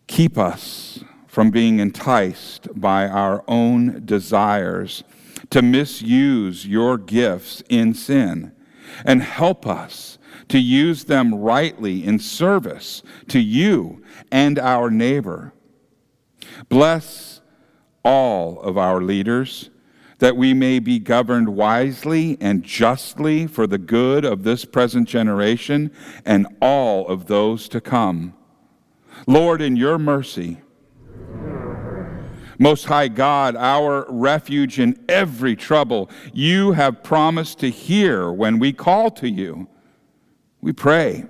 keep 0.07 0.39
us 0.39 1.03
from 1.27 1.51
being 1.51 1.81
enticed 1.81 2.69
by 2.79 3.09
our 3.09 3.43
own 3.49 4.05
desires 4.05 5.03
to 5.51 5.63
misuse 5.63 6.67
your 6.67 6.99
gifts 6.99 7.63
in 7.69 7.95
sin, 7.95 8.53
and 9.05 9.23
help 9.23 9.67
us 9.67 10.19
to 10.49 10.59
use 10.59 11.05
them 11.05 11.35
rightly 11.35 12.05
in 12.05 12.19
service 12.19 13.03
to 13.29 13.39
you 13.39 14.03
and 14.31 14.59
our 14.59 14.91
neighbor. 14.91 15.53
Bless 16.69 17.41
all 18.05 18.61
of 18.61 18.77
our 18.77 19.01
leaders 19.01 19.71
that 20.19 20.37
we 20.37 20.55
may 20.55 20.79
be 20.79 21.01
governed 21.01 21.49
wisely 21.49 22.37
and 22.41 22.63
justly 22.63 23.47
for 23.47 23.67
the 23.67 23.79
good 23.79 24.25
of 24.25 24.45
this 24.45 24.65
present 24.65 25.09
generation 25.09 25.91
and 26.25 26.47
all 26.61 27.09
of 27.09 27.27
those 27.27 27.69
to 27.69 27.81
come. 27.81 28.33
Lord, 29.27 29.61
in 29.61 29.75
your 29.75 29.99
mercy, 29.99 30.61
most 32.59 32.85
High 32.85 33.09
God, 33.09 33.57
our 33.57 34.07
refuge 34.09 34.79
in 34.79 35.03
every 35.09 35.57
trouble, 35.57 36.11
you 36.33 36.73
have 36.73 37.03
promised 37.03 37.59
to 37.61 37.71
hear 37.71 38.31
when 38.31 38.59
we 38.59 38.73
call 38.73 39.11
to 39.13 39.29
you. 39.29 39.69
We 40.61 40.73
pray 40.73 41.27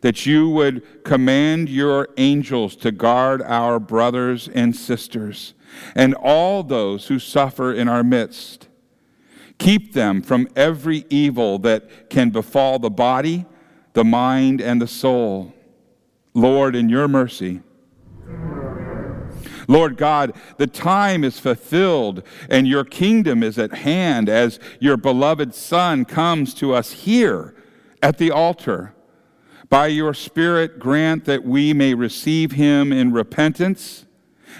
that 0.00 0.26
you 0.26 0.48
would 0.48 1.04
command 1.04 1.68
your 1.68 2.08
angels 2.16 2.76
to 2.76 2.92
guard 2.92 3.42
our 3.42 3.78
brothers 3.78 4.48
and 4.48 4.74
sisters 4.74 5.54
and 5.94 6.14
all 6.14 6.62
those 6.62 7.06
who 7.06 7.18
suffer 7.18 7.72
in 7.72 7.88
our 7.88 8.02
midst. 8.02 8.68
Keep 9.58 9.92
them 9.92 10.22
from 10.22 10.48
every 10.56 11.04
evil 11.10 11.58
that 11.58 12.08
can 12.08 12.30
befall 12.30 12.78
the 12.78 12.90
body, 12.90 13.44
the 13.92 14.04
mind, 14.04 14.60
and 14.60 14.80
the 14.80 14.86
soul. 14.86 15.52
Lord, 16.32 16.74
in 16.74 16.88
your 16.88 17.08
mercy, 17.08 17.60
Lord 19.70 19.96
God, 19.96 20.34
the 20.56 20.66
time 20.66 21.22
is 21.22 21.38
fulfilled 21.38 22.24
and 22.48 22.66
your 22.66 22.82
kingdom 22.82 23.44
is 23.44 23.56
at 23.56 23.72
hand 23.72 24.28
as 24.28 24.58
your 24.80 24.96
beloved 24.96 25.54
Son 25.54 26.04
comes 26.04 26.54
to 26.54 26.74
us 26.74 26.90
here 26.90 27.54
at 28.02 28.18
the 28.18 28.32
altar. 28.32 28.96
By 29.68 29.86
your 29.86 30.12
Spirit, 30.12 30.80
grant 30.80 31.24
that 31.26 31.44
we 31.44 31.72
may 31.72 31.94
receive 31.94 32.50
him 32.50 32.92
in 32.92 33.12
repentance 33.12 34.06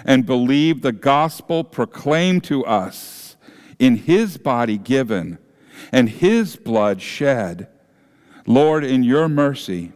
and 0.05 0.25
believe 0.25 0.81
the 0.81 0.93
gospel 0.93 1.65
proclaimed 1.65 2.45
to 2.45 2.65
us 2.65 3.35
in 3.79 3.97
his 3.97 4.37
body 4.37 4.77
given 4.77 5.39
and 5.91 6.07
his 6.07 6.55
blood 6.55 7.01
shed. 7.01 7.67
Lord, 8.47 8.85
in 8.85 9.03
your 9.03 9.27
mercy, 9.27 9.91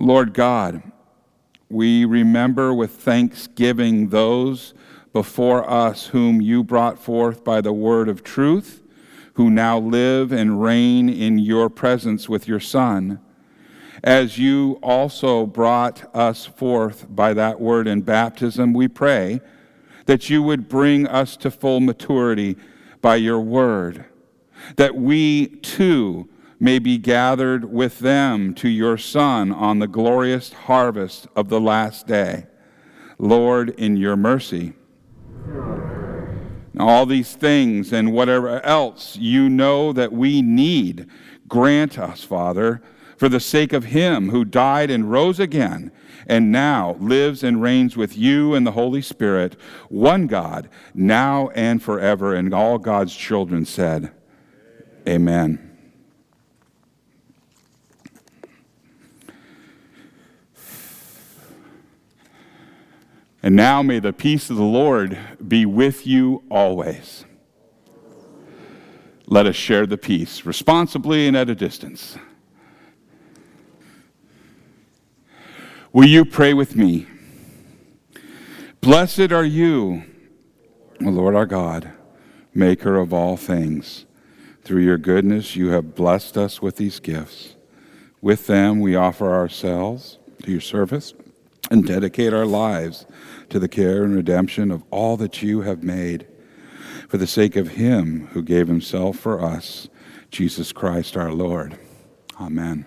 Lord 0.00 0.32
God, 0.32 0.82
we 1.70 2.04
remember 2.04 2.72
with 2.72 2.92
thanksgiving 2.92 4.08
those 4.08 4.72
before 5.12 5.68
us 5.68 6.06
whom 6.08 6.40
you 6.40 6.64
brought 6.64 6.98
forth 6.98 7.44
by 7.44 7.60
the 7.60 7.72
word 7.72 8.08
of 8.08 8.22
truth, 8.22 8.82
who 9.34 9.50
now 9.50 9.78
live 9.78 10.32
and 10.32 10.62
reign 10.62 11.08
in 11.08 11.38
your 11.38 11.68
presence 11.68 12.28
with 12.28 12.48
your 12.48 12.60
Son. 12.60 13.20
As 14.02 14.38
you 14.38 14.78
also 14.82 15.44
brought 15.44 16.14
us 16.14 16.46
forth 16.46 17.06
by 17.08 17.34
that 17.34 17.60
word 17.60 17.86
in 17.86 18.00
baptism, 18.02 18.72
we 18.72 18.88
pray 18.88 19.40
that 20.06 20.30
you 20.30 20.42
would 20.42 20.68
bring 20.68 21.06
us 21.06 21.36
to 21.36 21.50
full 21.50 21.80
maturity 21.80 22.56
by 23.00 23.16
your 23.16 23.40
word, 23.40 24.04
that 24.76 24.94
we 24.94 25.46
too 25.46 26.28
may 26.60 26.78
be 26.78 26.98
gathered 26.98 27.72
with 27.72 28.00
them 28.00 28.54
to 28.54 28.68
your 28.68 28.98
Son 28.98 29.52
on 29.52 29.78
the 29.78 29.86
glorious 29.86 30.52
harvest 30.52 31.26
of 31.36 31.48
the 31.48 31.60
last 31.60 32.06
day. 32.06 32.46
Lord, 33.18 33.70
in 33.70 33.96
your 33.96 34.16
mercy. 34.16 34.74
All 36.78 37.06
these 37.06 37.34
things 37.34 37.92
and 37.92 38.12
whatever 38.12 38.60
else 38.64 39.16
you 39.16 39.48
know 39.48 39.92
that 39.92 40.12
we 40.12 40.42
need, 40.42 41.06
grant 41.48 41.98
us, 41.98 42.22
Father 42.22 42.82
for 43.18 43.28
the 43.28 43.40
sake 43.40 43.72
of 43.72 43.84
him 43.84 44.30
who 44.30 44.44
died 44.44 44.90
and 44.90 45.10
rose 45.10 45.40
again, 45.40 45.90
and 46.26 46.52
now 46.52 46.96
lives 47.00 47.42
and 47.42 47.60
reigns 47.60 47.96
with 47.96 48.16
you 48.16 48.54
and 48.54 48.66
the 48.66 48.72
Holy 48.72 49.02
Spirit, 49.02 49.56
one 49.88 50.28
God, 50.28 50.68
now 50.94 51.48
and 51.48 51.82
forever. 51.82 52.34
And 52.34 52.54
all 52.54 52.78
God's 52.78 53.14
children 53.14 53.64
said, 53.64 54.12
Amen. 55.06 55.67
And 63.48 63.56
now 63.56 63.82
may 63.82 63.98
the 63.98 64.12
peace 64.12 64.50
of 64.50 64.56
the 64.56 64.62
Lord 64.62 65.18
be 65.48 65.64
with 65.64 66.06
you 66.06 66.42
always. 66.50 67.24
Let 69.26 69.46
us 69.46 69.56
share 69.56 69.86
the 69.86 69.96
peace 69.96 70.44
responsibly 70.44 71.26
and 71.26 71.34
at 71.34 71.48
a 71.48 71.54
distance. 71.54 72.18
Will 75.94 76.04
you 76.04 76.26
pray 76.26 76.52
with 76.52 76.76
me? 76.76 77.06
Blessed 78.82 79.32
are 79.32 79.46
you, 79.46 80.02
O 81.02 81.08
Lord 81.08 81.34
our 81.34 81.46
God, 81.46 81.90
maker 82.52 82.96
of 82.96 83.14
all 83.14 83.38
things. 83.38 84.04
Through 84.62 84.82
your 84.82 84.98
goodness, 84.98 85.56
you 85.56 85.68
have 85.68 85.94
blessed 85.94 86.36
us 86.36 86.60
with 86.60 86.76
these 86.76 87.00
gifts. 87.00 87.56
With 88.20 88.46
them, 88.46 88.80
we 88.80 88.94
offer 88.94 89.32
ourselves 89.32 90.18
to 90.42 90.50
your 90.50 90.60
service 90.60 91.14
and 91.70 91.86
dedicate 91.86 92.34
our 92.34 92.46
lives 92.46 93.06
to 93.50 93.58
the 93.58 93.68
care 93.68 94.04
and 94.04 94.14
redemption 94.14 94.70
of 94.70 94.82
all 94.90 95.16
that 95.16 95.42
you 95.42 95.62
have 95.62 95.82
made. 95.82 96.26
For 97.08 97.16
the 97.16 97.26
sake 97.26 97.56
of 97.56 97.68
him 97.68 98.28
who 98.32 98.42
gave 98.42 98.68
himself 98.68 99.18
for 99.18 99.42
us, 99.42 99.88
Jesus 100.30 100.72
Christ 100.72 101.16
our 101.16 101.32
Lord. 101.32 101.78
Amen. 102.40 102.84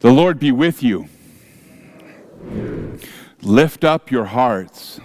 The 0.00 0.12
Lord 0.12 0.38
be 0.38 0.52
with 0.52 0.82
you. 0.82 1.08
Lift 3.42 3.84
up 3.84 4.10
your 4.10 4.26
hearts. 4.26 5.00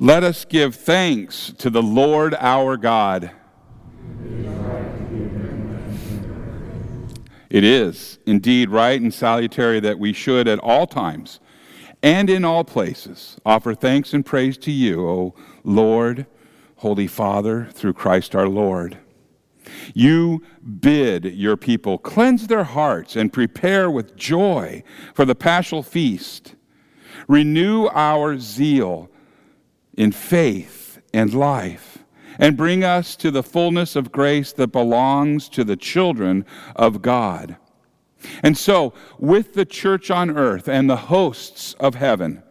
Let 0.00 0.22
us 0.22 0.44
give 0.44 0.76
thanks 0.76 1.52
to 1.58 1.70
the 1.70 1.82
Lord 1.82 2.36
our 2.38 2.76
God. 2.76 3.32
It 7.50 7.64
is 7.64 8.18
indeed 8.26 8.70
right 8.70 9.00
and 9.00 9.12
salutary 9.12 9.80
that 9.80 9.98
we 9.98 10.12
should 10.12 10.48
at 10.48 10.58
all 10.58 10.86
times 10.86 11.40
and 12.02 12.30
in 12.30 12.44
all 12.44 12.64
places 12.64 13.38
offer 13.44 13.74
thanks 13.74 14.12
and 14.12 14.24
praise 14.24 14.56
to 14.58 14.70
you, 14.70 15.08
O 15.08 15.34
Lord, 15.64 16.26
Holy 16.76 17.06
Father, 17.06 17.68
through 17.72 17.94
Christ 17.94 18.36
our 18.36 18.48
Lord 18.48 18.98
you 19.94 20.42
bid 20.80 21.24
your 21.24 21.56
people 21.56 21.98
cleanse 21.98 22.46
their 22.46 22.64
hearts 22.64 23.16
and 23.16 23.32
prepare 23.32 23.90
with 23.90 24.16
joy 24.16 24.82
for 25.14 25.24
the 25.24 25.34
paschal 25.34 25.82
feast. 25.82 26.54
Renew 27.26 27.86
our 27.88 28.38
zeal 28.38 29.10
in 29.96 30.12
faith 30.12 31.00
and 31.12 31.34
life, 31.34 31.97
and 32.38 32.56
bring 32.56 32.84
us 32.84 33.16
to 33.16 33.30
the 33.30 33.42
fullness 33.42 33.96
of 33.96 34.12
grace 34.12 34.52
that 34.52 34.68
belongs 34.68 35.48
to 35.50 35.64
the 35.64 35.76
children 35.76 36.46
of 36.76 37.02
God. 37.02 37.56
And 38.42 38.56
so, 38.56 38.94
with 39.18 39.54
the 39.54 39.64
church 39.64 40.10
on 40.10 40.30
earth 40.30 40.68
and 40.68 40.88
the 40.88 40.96
hosts 40.96 41.74
of 41.74 41.94
heaven, 41.94 42.42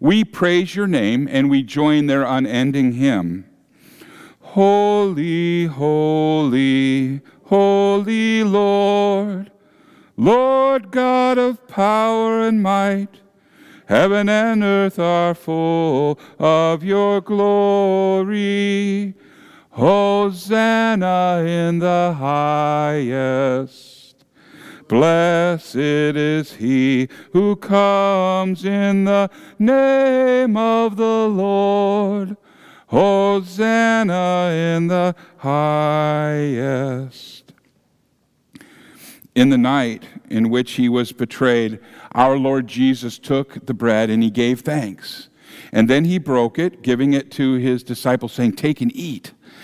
we 0.00 0.24
praise 0.24 0.74
your 0.74 0.86
name 0.86 1.28
and 1.30 1.50
we 1.50 1.62
join 1.62 2.06
their 2.06 2.22
unending 2.22 2.92
hymn. 2.92 3.44
Holy, 4.40 5.66
holy, 5.66 7.20
holy 7.44 8.42
Lord, 8.42 9.52
Lord 10.16 10.90
God 10.90 11.38
of 11.38 11.68
power 11.68 12.42
and 12.42 12.62
might, 12.62 13.20
heaven 13.86 14.28
and 14.28 14.62
earth 14.62 14.98
are 14.98 15.34
full 15.34 16.18
of 16.38 16.82
your 16.82 17.20
glory. 17.20 19.14
Hosanna 19.80 21.42
in 21.46 21.78
the 21.78 22.14
highest. 22.18 24.26
Blessed 24.88 25.74
is 25.74 26.52
he 26.52 27.08
who 27.32 27.56
comes 27.56 28.66
in 28.66 29.04
the 29.04 29.30
name 29.58 30.58
of 30.58 30.98
the 30.98 31.28
Lord. 31.28 32.36
Hosanna 32.88 34.50
in 34.52 34.88
the 34.88 35.14
highest. 35.38 37.54
In 39.34 39.48
the 39.48 39.56
night 39.56 40.04
in 40.28 40.50
which 40.50 40.72
he 40.72 40.90
was 40.90 41.12
betrayed, 41.12 41.80
our 42.12 42.36
Lord 42.36 42.66
Jesus 42.66 43.18
took 43.18 43.64
the 43.64 43.72
bread 43.72 44.10
and 44.10 44.22
he 44.22 44.28
gave 44.28 44.60
thanks. 44.60 45.30
And 45.72 45.88
then 45.88 46.04
he 46.04 46.18
broke 46.18 46.58
it, 46.58 46.82
giving 46.82 47.14
it 47.14 47.30
to 47.32 47.54
his 47.54 47.82
disciples, 47.82 48.34
saying, 48.34 48.56
Take 48.56 48.82
and 48.82 48.94
eat. 48.94 49.32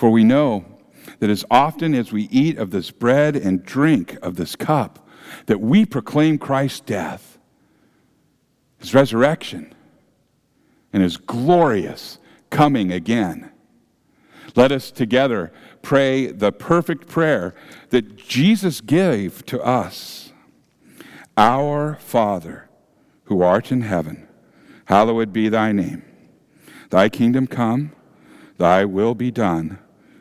For 0.00 0.08
we 0.08 0.24
know 0.24 0.64
that 1.18 1.28
as 1.28 1.44
often 1.50 1.94
as 1.94 2.10
we 2.10 2.22
eat 2.30 2.56
of 2.56 2.70
this 2.70 2.90
bread 2.90 3.36
and 3.36 3.62
drink 3.62 4.16
of 4.22 4.36
this 4.36 4.56
cup, 4.56 5.06
that 5.44 5.60
we 5.60 5.84
proclaim 5.84 6.38
Christ's 6.38 6.80
death, 6.80 7.36
his 8.78 8.94
resurrection, 8.94 9.74
and 10.94 11.02
his 11.02 11.18
glorious 11.18 12.18
coming 12.48 12.90
again. 12.90 13.50
Let 14.56 14.72
us 14.72 14.90
together 14.90 15.52
pray 15.82 16.28
the 16.28 16.50
perfect 16.50 17.06
prayer 17.06 17.54
that 17.90 18.16
Jesus 18.16 18.80
gave 18.80 19.44
to 19.44 19.60
us. 19.62 20.32
Our 21.36 21.96
Father, 21.96 22.70
who 23.24 23.42
art 23.42 23.70
in 23.70 23.82
heaven, 23.82 24.26
hallowed 24.86 25.34
be 25.34 25.50
thy 25.50 25.72
name. 25.72 26.02
Thy 26.88 27.10
kingdom 27.10 27.46
come, 27.46 27.92
thy 28.56 28.86
will 28.86 29.14
be 29.14 29.30
done, 29.30 29.78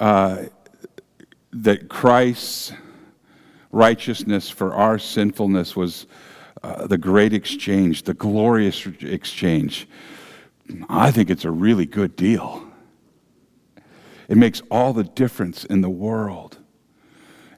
uh, 0.00 0.44
that 1.52 1.88
Christ's 1.88 2.72
righteousness 3.70 4.50
for 4.50 4.74
our 4.74 4.98
sinfulness 4.98 5.76
was 5.76 6.06
uh, 6.62 6.86
the 6.86 6.98
great 6.98 7.32
exchange, 7.32 8.02
the 8.02 8.14
glorious 8.14 8.86
exchange. 9.00 9.88
I 10.88 11.10
think 11.10 11.30
it's 11.30 11.44
a 11.44 11.50
really 11.50 11.86
good 11.86 12.16
deal. 12.16 12.64
It 14.28 14.36
makes 14.36 14.62
all 14.70 14.92
the 14.92 15.04
difference 15.04 15.64
in 15.64 15.80
the 15.80 15.90
world. 15.90 16.58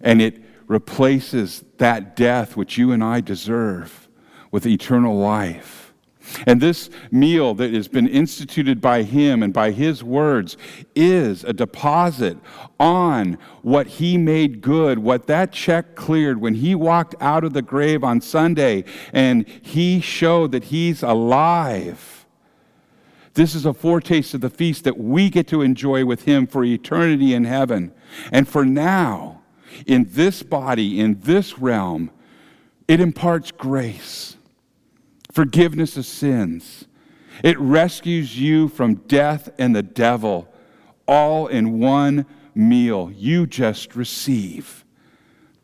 And 0.01 0.21
it 0.21 0.43
replaces 0.67 1.65
that 1.79 2.15
death 2.15 2.57
which 2.57 2.77
you 2.77 2.93
and 2.93 3.03
I 3.03 3.21
deserve 3.21 4.09
with 4.51 4.67
eternal 4.67 5.19
life. 5.19 5.88
And 6.47 6.61
this 6.61 6.91
meal 7.11 7.55
that 7.55 7.73
has 7.73 7.89
been 7.89 8.09
instituted 8.09 8.81
by 8.81 9.03
him 9.03 9.43
and 9.43 9.53
by 9.53 9.71
his 9.71 10.03
words 10.03 10.57
is 10.95 11.45
a 11.45 11.53
deposit 11.53 12.39
on 12.79 13.39
what 13.63 13.87
he 13.87 14.17
made 14.17 14.61
good, 14.61 14.99
what 14.99 15.27
that 15.27 15.53
check 15.53 15.95
cleared 15.95 16.41
when 16.41 16.55
he 16.55 16.75
walked 16.75 17.15
out 17.21 17.45
of 17.45 17.53
the 17.53 17.63
grave 17.63 18.05
on 18.05 18.21
Sunday 18.21 18.85
and 19.13 19.47
he 19.63 20.01
showed 20.01 20.53
that 20.53 20.65
he's 20.65 21.03
alive 21.03 22.19
this 23.39 23.55
is 23.55 23.65
a 23.65 23.73
foretaste 23.73 24.35
of 24.35 24.41
the 24.41 24.51
feast 24.51 24.83
that 24.83 24.99
we 24.99 25.31
get 25.31 25.47
to 25.47 25.63
enjoy 25.63 26.05
with 26.05 26.25
Him 26.25 26.45
for 26.45 26.65
eternity 26.65 27.33
in 27.35 27.45
heaven. 27.45 27.93
And 28.33 28.49
for 28.49 28.65
now, 28.65 29.43
in 29.87 30.09
this 30.11 30.43
body, 30.43 30.99
in 30.99 31.21
this 31.21 31.57
realm, 31.57 32.11
it 32.89 32.99
imparts 32.99 33.53
grace, 33.53 34.37
forgiveness 35.39 35.97
of 35.97 36.05
sins. 36.05 36.87
It 37.45 37.57
rescues 37.61 38.37
you 38.41 38.67
from 38.67 38.97
death 39.07 39.49
and 39.57 39.73
the 39.73 39.85
devil, 39.85 40.53
all 41.07 41.47
in 41.47 41.79
one 41.79 42.27
meal 42.57 43.13
you 43.15 43.47
just 43.47 43.95
receive 43.95 44.85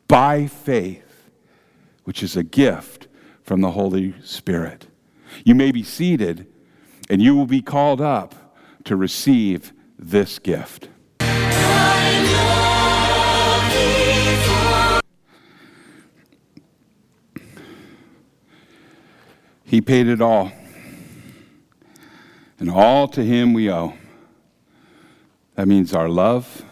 by 0.07 0.47
faith, 0.47 1.29
which 2.05 2.23
is 2.23 2.37
a 2.37 2.43
gift 2.43 3.09
from 3.43 3.59
the 3.59 3.71
Holy 3.71 4.15
Spirit. 4.23 4.87
You 5.43 5.55
may 5.55 5.73
be 5.73 5.83
seated 5.83 6.47
and 7.09 7.21
you 7.21 7.35
will 7.35 7.45
be 7.45 7.61
called 7.61 7.99
up 7.99 8.55
to 8.85 8.95
receive 8.95 9.73
this 9.99 10.39
gift. 10.39 10.87
He 19.75 19.81
paid 19.81 20.07
it 20.07 20.21
all. 20.21 20.53
And 22.59 22.71
all 22.71 23.09
to 23.09 23.21
Him 23.21 23.51
we 23.51 23.69
owe. 23.69 23.93
That 25.55 25.67
means 25.67 25.93
our 25.93 26.07
love, 26.07 26.63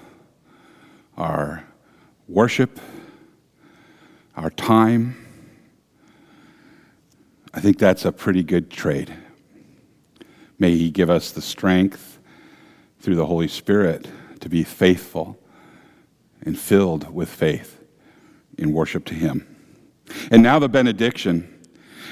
our 1.17 1.65
worship, 2.29 2.79
our 4.37 4.49
time. 4.49 5.17
I 7.53 7.59
think 7.59 7.77
that's 7.77 8.05
a 8.05 8.13
pretty 8.13 8.41
good 8.41 8.71
trade. 8.71 9.13
May 10.57 10.77
He 10.77 10.89
give 10.89 11.09
us 11.09 11.31
the 11.31 11.41
strength 11.41 12.19
through 13.01 13.15
the 13.15 13.25
Holy 13.25 13.49
Spirit 13.49 14.07
to 14.39 14.47
be 14.47 14.63
faithful 14.63 15.37
and 16.41 16.57
filled 16.57 17.13
with 17.13 17.27
faith 17.27 17.83
in 18.57 18.71
worship 18.71 19.03
to 19.07 19.13
Him. 19.13 19.45
And 20.31 20.41
now 20.41 20.57
the 20.57 20.69
benediction. 20.69 21.52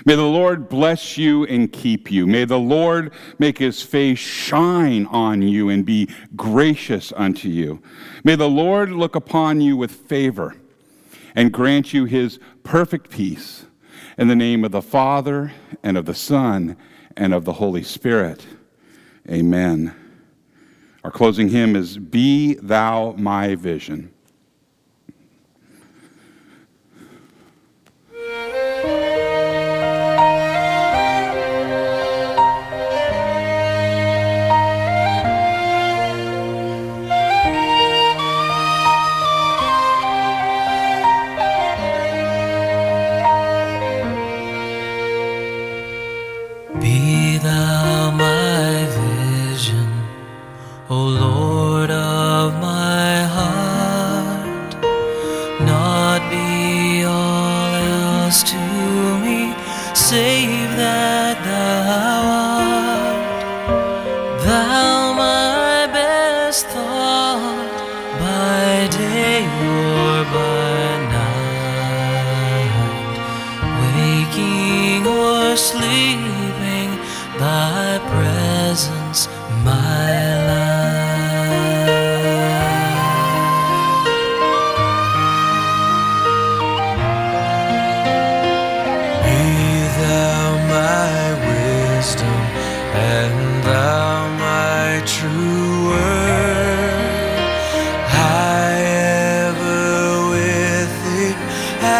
May 0.06 0.16
the 0.16 0.24
Lord 0.24 0.70
bless 0.70 1.18
you 1.18 1.46
and 1.46 1.72
keep 1.72 2.12
you. 2.12 2.26
May 2.26 2.46
the 2.46 2.60
Lord 2.60 3.14
make 3.38 3.58
his 3.58 3.82
face 3.82 4.20
shine 4.20 5.06
on 5.08 5.42
you 5.42 5.70
and 5.70 5.86
be 5.86 6.10
gracious 6.36 7.14
unto 7.16 7.50
you. 7.50 7.82
May 8.24 8.36
the 8.36 8.50
Lord 8.50 8.92
look 8.92 9.16
upon 9.16 9.62
you 9.62 9.78
with 9.78 9.92
favor 9.92 10.56
and 11.36 11.52
grant 11.52 11.94
you 11.94 12.06
his 12.06 12.40
perfect 12.64 13.10
peace. 13.10 13.66
In 14.18 14.28
the 14.28 14.36
name 14.36 14.64
of 14.66 14.72
the 14.72 14.82
Father 14.82 15.54
and 15.84 15.98
of 15.98 16.06
the 16.06 16.16
Son 16.16 16.78
and 17.16 17.34
of 17.34 17.46
the 17.46 17.54
Holy 17.54 17.84
Spirit. 17.84 18.46
Amen. 19.30 19.96
Our 21.04 21.12
closing 21.12 21.50
hymn 21.50 21.76
is 21.76 21.98
Be 21.98 22.56
Thou 22.56 23.14
My 23.18 23.56
Vision. 23.56 24.12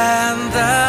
And 0.02 0.52
thou 0.52 0.81